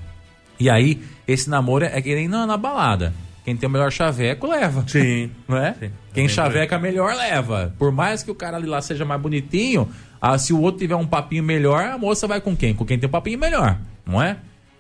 [0.59, 3.15] E aí, esse namoro é que nem na, na balada.
[3.51, 4.85] Quem tem o melhor chaveco leva.
[4.87, 5.29] Sim.
[5.49, 5.75] Não é?
[5.75, 5.91] Sim.
[6.15, 7.75] Quem chaveca melhor leva.
[7.77, 9.89] Por mais que o cara ali lá seja mais bonitinho,
[10.21, 12.73] ah, se o outro tiver um papinho melhor, a moça vai com quem?
[12.75, 13.77] Com quem tem um papinho melhor,
[14.07, 14.37] não é?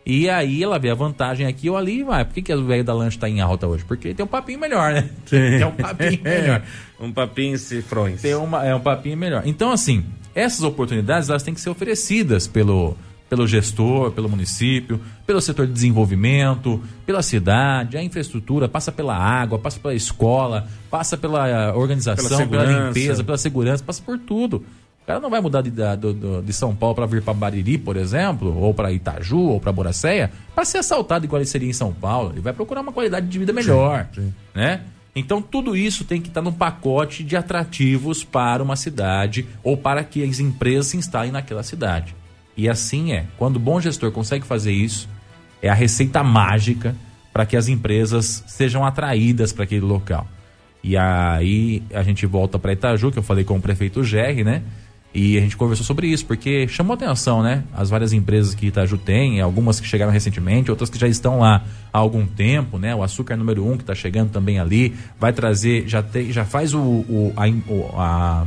[0.06, 2.24] E aí ela vê a vantagem aqui ou ali vai.
[2.24, 3.84] Por que, que o velho da lanche tá em alta hoje?
[3.84, 5.10] Porque tem um papinho melhor, né?
[5.28, 6.62] Tem um papinho melhor.
[7.00, 8.22] um papinho cifrões.
[8.22, 9.42] Tem uma, é um papinho melhor.
[9.44, 12.96] Então, assim, essas oportunidades elas têm que ser oferecidas pelo,
[13.30, 19.58] pelo gestor, pelo município, pelo setor de desenvolvimento, pela cidade, a infraestrutura, passa pela água,
[19.58, 24.56] passa pela escola, passa pela eh, organização, Pela pela, limpeza, pela segurança, passa por tudo.
[25.02, 27.96] O cara não vai mudar de, do- de São Paulo para vir para Bariri, por
[27.96, 31.92] exemplo, ou para Itaju, ou para Boracéia, para ser assaltado igual ele seria em São
[31.92, 32.32] Paulo.
[32.32, 34.08] Ele vai procurar uma qualidade de vida melhor,
[34.54, 34.82] né?
[35.14, 40.04] Então tudo isso tem que estar num pacote de atrativos para uma cidade ou para
[40.04, 42.14] que as empresas se instalem naquela cidade.
[42.60, 43.24] E assim é.
[43.38, 45.08] Quando o bom gestor consegue fazer isso,
[45.62, 46.94] é a receita mágica
[47.32, 50.28] para que as empresas sejam atraídas para aquele local.
[50.84, 54.62] E aí a gente volta para Itaju, que eu falei com o prefeito Gerri, né?
[55.14, 57.64] E a gente conversou sobre isso, porque chamou atenção, né?
[57.72, 61.64] As várias empresas que Itaju tem, algumas que chegaram recentemente, outras que já estão lá
[61.90, 62.94] há algum tempo, né?
[62.94, 66.74] O açúcar número um que está chegando também ali, vai trazer, já, tem, já faz
[66.74, 67.46] o, o- a,
[68.02, 68.46] a,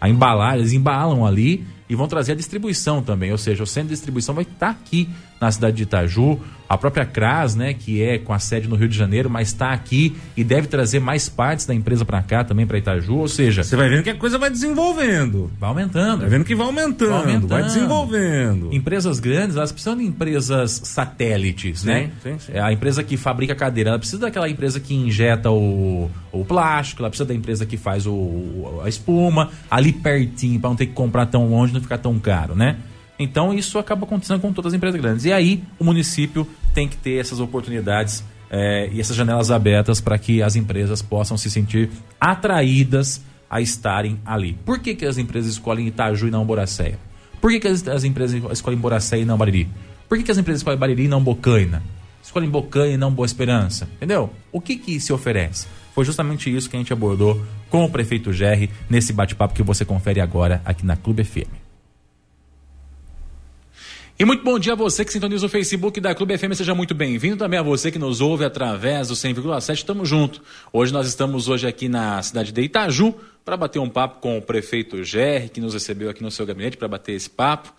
[0.00, 3.88] a embalagem, eles embalam ali e vão trazer a distribuição também, ou seja, o centro
[3.88, 5.10] de distribuição vai estar aqui
[5.40, 6.38] na cidade de Itaju.
[6.70, 9.72] A própria CRAS, né, que é com a sede no Rio de Janeiro, mas está
[9.72, 13.64] aqui e deve trazer mais partes da empresa para cá também para Itaju, ou seja,
[13.64, 15.50] Você vai vendo que a coisa vai desenvolvendo.
[15.58, 16.20] vai aumentando.
[16.20, 17.48] Vai vendo que vai aumentando, Vai aumentando.
[17.48, 18.68] vai desenvolvendo.
[18.72, 22.10] Empresas grandes, elas precisam de empresas satélites, Sim, né?
[22.22, 22.52] sim, sim.
[22.54, 27.02] É A empresa que fabrica cadeira, ela precisa daquela empresa que injeta o, o plástico,
[27.02, 30.86] ela precisa da empresa que faz o, o- a espuma, ali pertinho, para não ter
[30.86, 32.76] que comprar tão longe, não ficar tão caro, né?
[33.18, 35.24] Então isso acaba acontecendo com todas as empresas grandes.
[35.26, 40.18] E aí o município tem que ter essas oportunidades é, e essas janelas abertas para
[40.18, 41.90] que as empresas possam se sentir
[42.20, 44.54] atraídas a estarem ali.
[44.64, 46.98] Por que, que as empresas escolhem Itaju e não Boracéia?
[47.40, 49.68] Por que, que as, as empresas escolhem Boracéia e não Bariri?
[50.08, 51.82] Por que, que as empresas escolhem Bariri e não Bocaina?
[52.22, 53.88] Escolhem Bocaina e não Boa Esperança?
[53.96, 54.30] Entendeu?
[54.52, 55.66] O que, que se oferece?
[55.94, 59.84] Foi justamente isso que a gente abordou com o prefeito Gerri nesse bate-papo que você
[59.84, 61.69] confere agora aqui na Clube FM.
[64.20, 66.94] E muito bom dia a você que sintoniza o Facebook da Clube FM, seja muito
[66.94, 67.38] bem-vindo.
[67.38, 70.42] Também a você que nos ouve através do 100,7, tamo junto.
[70.70, 73.14] Hoje nós estamos hoje aqui na cidade de Itaju
[73.46, 76.76] para bater um papo com o prefeito Gerri, que nos recebeu aqui no seu gabinete
[76.76, 77.72] para bater esse papo.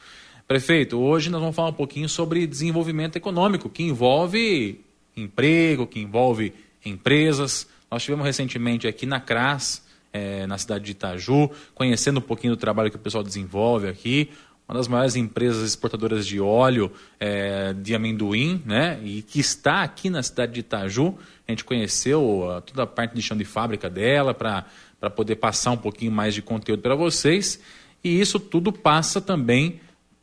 [0.47, 4.81] Prefeito, hoje nós vamos falar um pouquinho sobre desenvolvimento econômico, que envolve
[5.15, 7.67] emprego, que envolve empresas.
[7.91, 12.59] Nós tivemos recentemente aqui na CRAS, eh, na cidade de Itaju, conhecendo um pouquinho do
[12.59, 14.31] trabalho que o pessoal desenvolve aqui
[14.67, 18.99] uma das maiores empresas exportadoras de óleo eh, de amendoim, né?
[19.03, 21.17] E que está aqui na cidade de Itaju.
[21.47, 24.65] A gente conheceu toda a parte de chão de fábrica dela para
[25.13, 27.59] poder passar um pouquinho mais de conteúdo para vocês.
[28.03, 29.81] E isso tudo passa também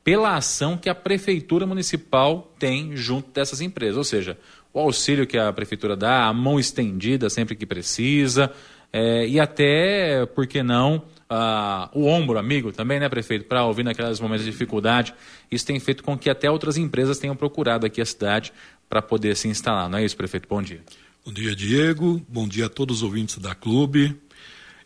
[0.08, 4.38] pela ação que a prefeitura municipal tem junto dessas empresas, ou seja,
[4.72, 8.50] o auxílio que a prefeitura dá, a mão estendida sempre que precisa,
[8.90, 13.82] eh, e até, por que não, ah, o ombro amigo também, né, prefeito, para ouvir
[13.84, 15.14] naqueles momentos de dificuldade.
[15.50, 18.52] Isso tem feito com que até outras empresas tenham procurado aqui a cidade
[18.88, 19.88] para poder se instalar.
[19.88, 20.48] Não é isso, prefeito?
[20.48, 20.82] Bom dia.
[21.24, 22.24] Bom dia, Diego.
[22.28, 24.16] Bom dia a todos os ouvintes da clube.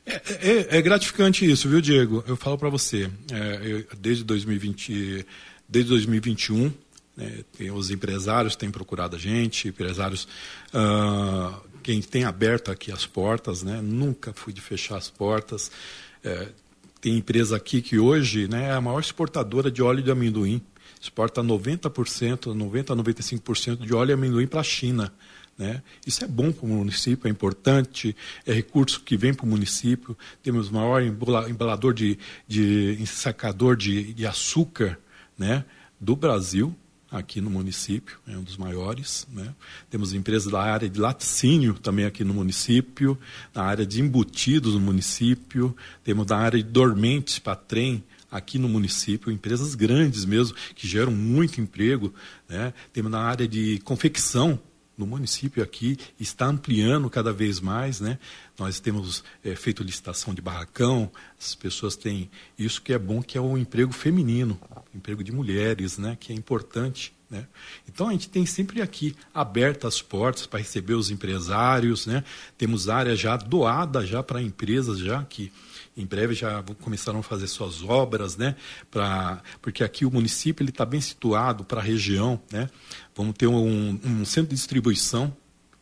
[0.04, 2.24] É, é- é gratificante isso, viu, Diego?
[2.26, 5.24] Eu falo para você, é, eu- desde 2020,
[5.68, 6.72] desde 2021,
[7.16, 10.26] né, tem- os empresários têm procurado a gente, empresários
[10.74, 11.52] ah,
[11.84, 13.80] quem tem aberto aqui as portas, né?
[13.82, 15.70] Nunca fui de fechar as portas.
[16.24, 16.48] É,
[17.00, 20.62] tem empresa aqui que hoje né, é a maior exportadora de óleo de amendoim.
[21.00, 25.12] Exporta 90%, 90% a 95% de óleo de amendoim para a China.
[25.58, 25.82] Né?
[26.06, 28.16] Isso é bom para o município, é importante,
[28.46, 30.16] é recurso que vem para o município.
[30.42, 34.98] Temos o maior embala- embalador de, de ensacador de, de açúcar
[35.36, 35.64] né,
[36.00, 36.74] do Brasil,
[37.12, 39.26] aqui no município, é um dos maiores.
[39.30, 39.54] Né?
[39.90, 43.18] Temos empresas da área de laticínio também aqui no município,
[43.54, 48.66] na área de embutidos no município, temos da área de dormentes para trem aqui no
[48.66, 52.14] município, empresas grandes mesmo, que geram muito emprego.
[52.48, 52.72] Né?
[52.90, 54.58] Temos na área de confecção,
[54.96, 58.18] no município aqui está ampliando cada vez mais, né?
[58.58, 63.38] Nós temos eh, feito licitação de barracão, as pessoas têm isso que é bom, que
[63.38, 64.60] é o emprego feminino,
[64.94, 66.16] emprego de mulheres, né?
[66.20, 67.46] Que é importante, né?
[67.88, 72.22] Então a gente tem sempre aqui abertas as portas para receber os empresários, né?
[72.58, 75.50] Temos área já doada já para empresas já que
[75.96, 78.56] em breve já começaram a fazer suas obras, né?
[78.90, 82.68] Pra, porque aqui o município ele está bem situado para a região, né?
[83.14, 85.36] Vamos ter um, um centro de distribuição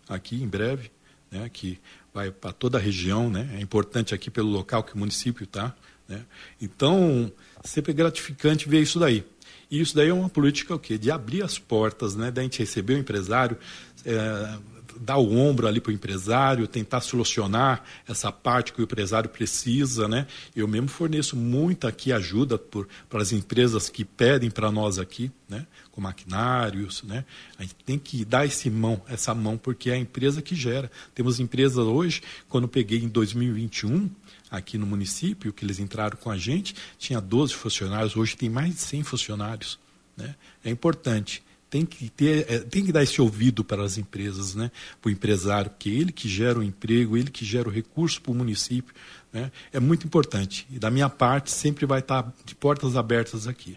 [0.08, 0.90] aqui em breve,
[1.30, 1.48] né?
[1.48, 1.78] Que
[2.12, 3.48] vai para toda a região, né?
[3.54, 5.74] É importante aqui pelo local que o município está,
[6.08, 6.24] né?
[6.60, 7.32] Então
[7.64, 9.24] sempre é gratificante ver isso daí.
[9.70, 10.98] E isso daí é uma política o quê?
[10.98, 12.32] De abrir as portas, né?
[12.32, 13.56] Da gente receber o empresário,
[14.04, 14.58] é,
[15.00, 20.06] dar o ombro ali para o empresário, tentar solucionar essa parte que o empresário precisa,
[20.06, 20.26] né?
[20.54, 25.66] Eu mesmo forneço muita aqui ajuda para as empresas que pedem para nós aqui, né?
[25.90, 27.24] Com maquinários, né?
[27.58, 30.90] A gente tem que dar esse mão, essa mão, porque é a empresa que gera.
[31.14, 34.10] Temos empresas hoje, quando eu peguei em 2021,
[34.50, 38.74] aqui no município, que eles entraram com a gente, tinha 12 funcionários, hoje tem mais
[38.74, 39.78] de 100 funcionários.
[40.16, 40.34] Né?
[40.62, 41.42] É importante.
[41.70, 44.72] Tem que, ter, é, tem que dar esse ouvido para as empresas, né?
[45.00, 48.32] para o empresário, porque ele que gera o emprego, ele que gera o recurso para
[48.32, 48.92] o município.
[49.32, 49.52] Né?
[49.72, 50.66] É muito importante.
[50.68, 53.76] E da minha parte, sempre vai estar de portas abertas aqui.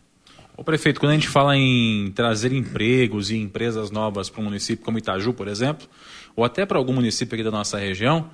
[0.56, 4.86] Ô prefeito, quando a gente fala em trazer empregos e empresas novas para um município
[4.86, 5.88] como Itaju, por exemplo,
[6.36, 8.30] ou até para algum município aqui da nossa região,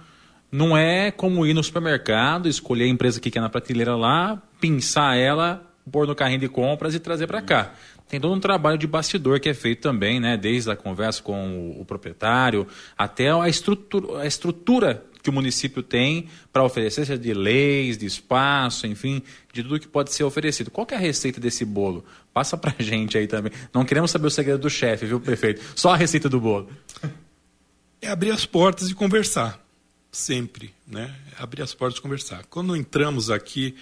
[0.51, 5.17] não é como ir no supermercado, escolher a empresa que quer na prateleira lá, pinçar
[5.17, 7.73] ela, pôr no carrinho de compras e trazer para cá.
[8.09, 10.35] Tem todo um trabalho de bastidor que é feito também, né?
[10.35, 15.83] Desde a conversa com o, o proprietário até a estrutura, a estrutura que o município
[15.83, 19.21] tem para oferecer, seja de leis, de espaço, enfim,
[19.53, 20.71] de tudo que pode ser oferecido.
[20.71, 22.03] Qual é a receita desse bolo?
[22.33, 23.51] Passa para gente aí também.
[23.71, 25.61] Não queremos saber o segredo do chefe, viu, prefeito?
[25.75, 26.67] Só a receita do bolo.
[28.01, 29.63] É abrir as portas e conversar.
[30.11, 31.13] Sempre, né?
[31.37, 32.45] Abrir as portas e conversar.
[32.49, 33.75] Quando entramos aqui,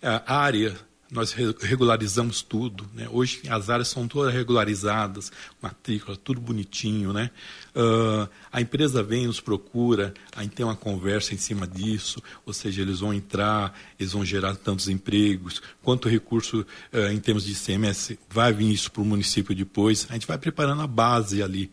[0.00, 0.74] a área
[1.14, 2.86] nós regularizamos tudo.
[2.92, 3.08] Né?
[3.10, 5.30] Hoje as áreas são todas regularizadas,
[5.62, 7.12] matrícula, tudo bonitinho.
[7.12, 7.30] Né?
[7.74, 12.52] Uh, a empresa vem, nos procura, a gente tem uma conversa em cima disso, ou
[12.52, 17.52] seja, eles vão entrar, eles vão gerar tantos empregos, quanto recurso uh, em termos de
[17.52, 20.08] ICMS vai vir isso para o município depois.
[20.10, 21.70] A gente vai preparando a base ali.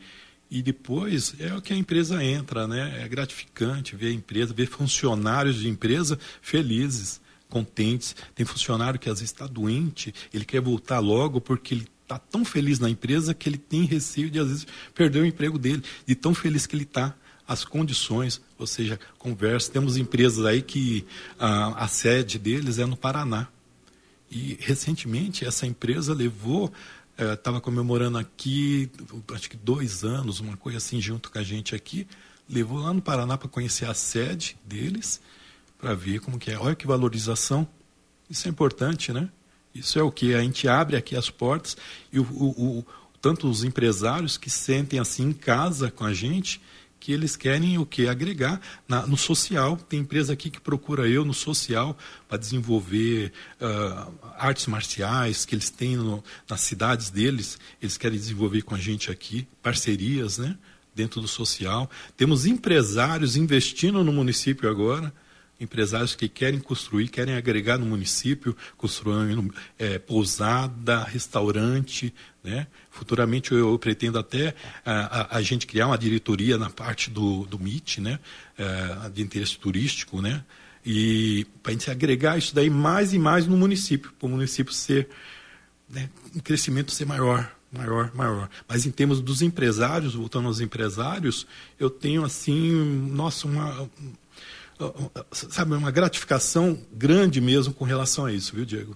[0.51, 3.03] E depois é o que a empresa entra, né?
[3.05, 7.21] É gratificante ver a empresa, ver funcionários de empresa felizes
[7.51, 8.15] contentes.
[8.33, 12.43] Tem funcionário que às vezes está doente, ele quer voltar logo porque ele está tão
[12.43, 16.15] feliz na empresa que ele tem receio de às vezes perder o emprego dele, de
[16.15, 17.13] tão feliz que ele está.
[17.47, 19.69] As condições, ou seja, conversa.
[19.71, 21.05] Temos empresas aí que
[21.37, 23.47] a, a sede deles é no Paraná.
[24.29, 26.71] E recentemente essa empresa levou
[27.17, 28.89] estava é, comemorando aqui,
[29.33, 32.07] acho que dois anos, uma coisa assim, junto com a gente aqui,
[32.49, 35.19] levou lá no Paraná para conhecer a sede deles
[35.81, 36.59] para ver como que é.
[36.59, 37.67] Olha que valorização.
[38.29, 39.27] Isso é importante, né?
[39.73, 41.75] Isso é o que a gente abre aqui as portas
[42.13, 42.85] e o, o, o,
[43.19, 46.61] tanto os empresários que sentem assim em casa com a gente
[46.99, 49.75] que eles querem o que agregar na, no social.
[49.75, 51.97] Tem empresa aqui que procura eu no social
[52.29, 57.57] para desenvolver uh, artes marciais que eles têm no, nas cidades deles.
[57.81, 60.55] Eles querem desenvolver com a gente aqui parcerias, né?
[60.93, 61.89] Dentro do social.
[62.15, 65.11] Temos empresários investindo no município agora
[65.61, 72.13] empresários que querem construir, querem agregar no município, construindo é, pousada, restaurante.
[72.43, 72.67] Né?
[72.89, 74.55] Futuramente eu, eu pretendo até
[74.85, 78.19] a, a, a, gente criar uma diretoria na parte do, do MIT, né?
[78.57, 80.43] É, de interesse turístico, né?
[80.83, 84.73] e para a gente agregar isso daí mais e mais no município, para o município
[84.73, 85.07] ser,
[85.87, 88.49] né, um crescimento ser maior maior, maior.
[88.67, 91.47] Mas em termos dos empresários, voltando aos empresários,
[91.79, 92.69] eu tenho assim,
[93.09, 93.89] nossa, uma,
[95.31, 98.95] sabe, uma gratificação grande mesmo com relação a isso, viu, Diego?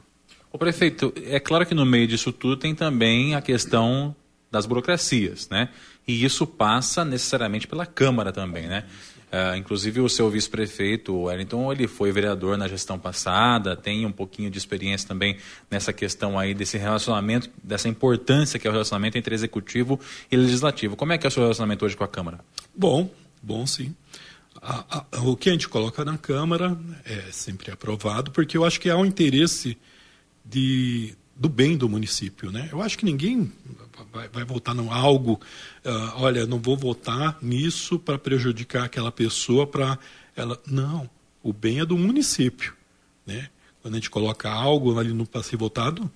[0.52, 4.16] O prefeito, é claro que no meio disso tudo tem também a questão
[4.50, 5.70] das burocracias, né?
[6.08, 8.86] E isso passa necessariamente pela Câmara também, né?
[9.26, 14.50] Uh, inclusive o seu vice-prefeito, Wellington, ele foi vereador na gestão passada, tem um pouquinho
[14.50, 15.36] de experiência também
[15.70, 20.00] nessa questão aí desse relacionamento, dessa importância que é o relacionamento entre executivo
[20.32, 20.96] e legislativo.
[20.96, 22.40] Como é que é o seu relacionamento hoje com a Câmara?
[22.74, 23.10] Bom,
[23.44, 23.94] bom sim
[24.68, 28.90] a, o que a gente coloca na Câmara é sempre aprovado, porque eu acho que
[28.90, 29.78] há um interesse
[30.44, 32.52] de, do bem do município.
[32.52, 32.68] Né?
[32.72, 33.52] Eu acho que ninguém
[34.12, 35.34] vai, vai votar em algo,
[35.86, 40.00] uh, olha, não vou votar nisso para prejudicar aquela pessoa, para
[40.36, 40.60] ela.
[40.66, 41.08] Não,
[41.44, 42.74] o bem é do município.
[43.26, 43.50] Né?
[43.82, 46.10] Quando a gente coloca algo ali para ser votado,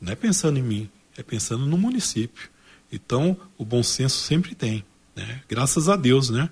[0.00, 2.48] não é pensando em mim, é pensando no município.
[2.90, 4.84] Então, o bom senso sempre tem.
[5.14, 5.42] Né?
[5.46, 6.48] Graças a Deus, né?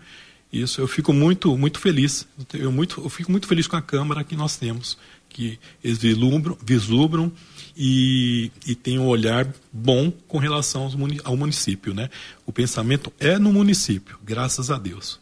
[0.52, 2.26] Isso, eu fico muito, muito feliz.
[2.54, 4.96] Eu, muito, eu fico muito feliz com a Câmara que nós temos,
[5.28, 7.32] que eles vislumbram, vislumbram
[7.76, 10.90] e, e tem um olhar bom com relação
[11.24, 11.92] ao município.
[11.92, 12.08] Né?
[12.46, 15.20] O pensamento é no município, graças a Deus.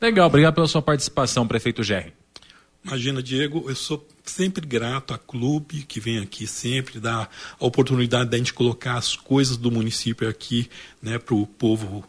[0.00, 2.12] Legal, obrigado pela sua participação, prefeito Gerry.
[2.84, 7.28] Imagina, Diego, eu sou sempre grato a clube que vem aqui sempre, dá
[7.58, 10.68] a oportunidade da gente colocar as coisas do município aqui
[11.00, 12.04] né, para o povo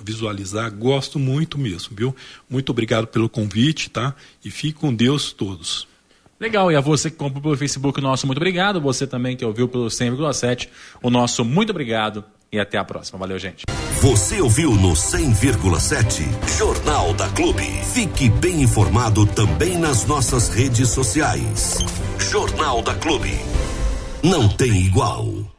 [0.00, 0.70] visualizar.
[0.72, 2.14] Gosto muito mesmo, viu?
[2.48, 4.14] Muito obrigado pelo convite, tá?
[4.44, 5.88] E fique com Deus todos.
[6.38, 8.80] Legal, e a você que comprou pelo Facebook, o nosso muito obrigado.
[8.80, 10.68] Você também que ouviu pelo 100,7,
[11.02, 12.24] o nosso muito obrigado.
[12.52, 13.18] E até a próxima.
[13.18, 13.64] Valeu, gente.
[14.02, 16.22] Você ouviu no 100,7
[16.58, 17.64] Jornal da Clube.
[17.94, 21.78] Fique bem informado também nas nossas redes sociais.
[22.18, 23.32] Jornal da Clube.
[24.22, 25.51] Não tem igual.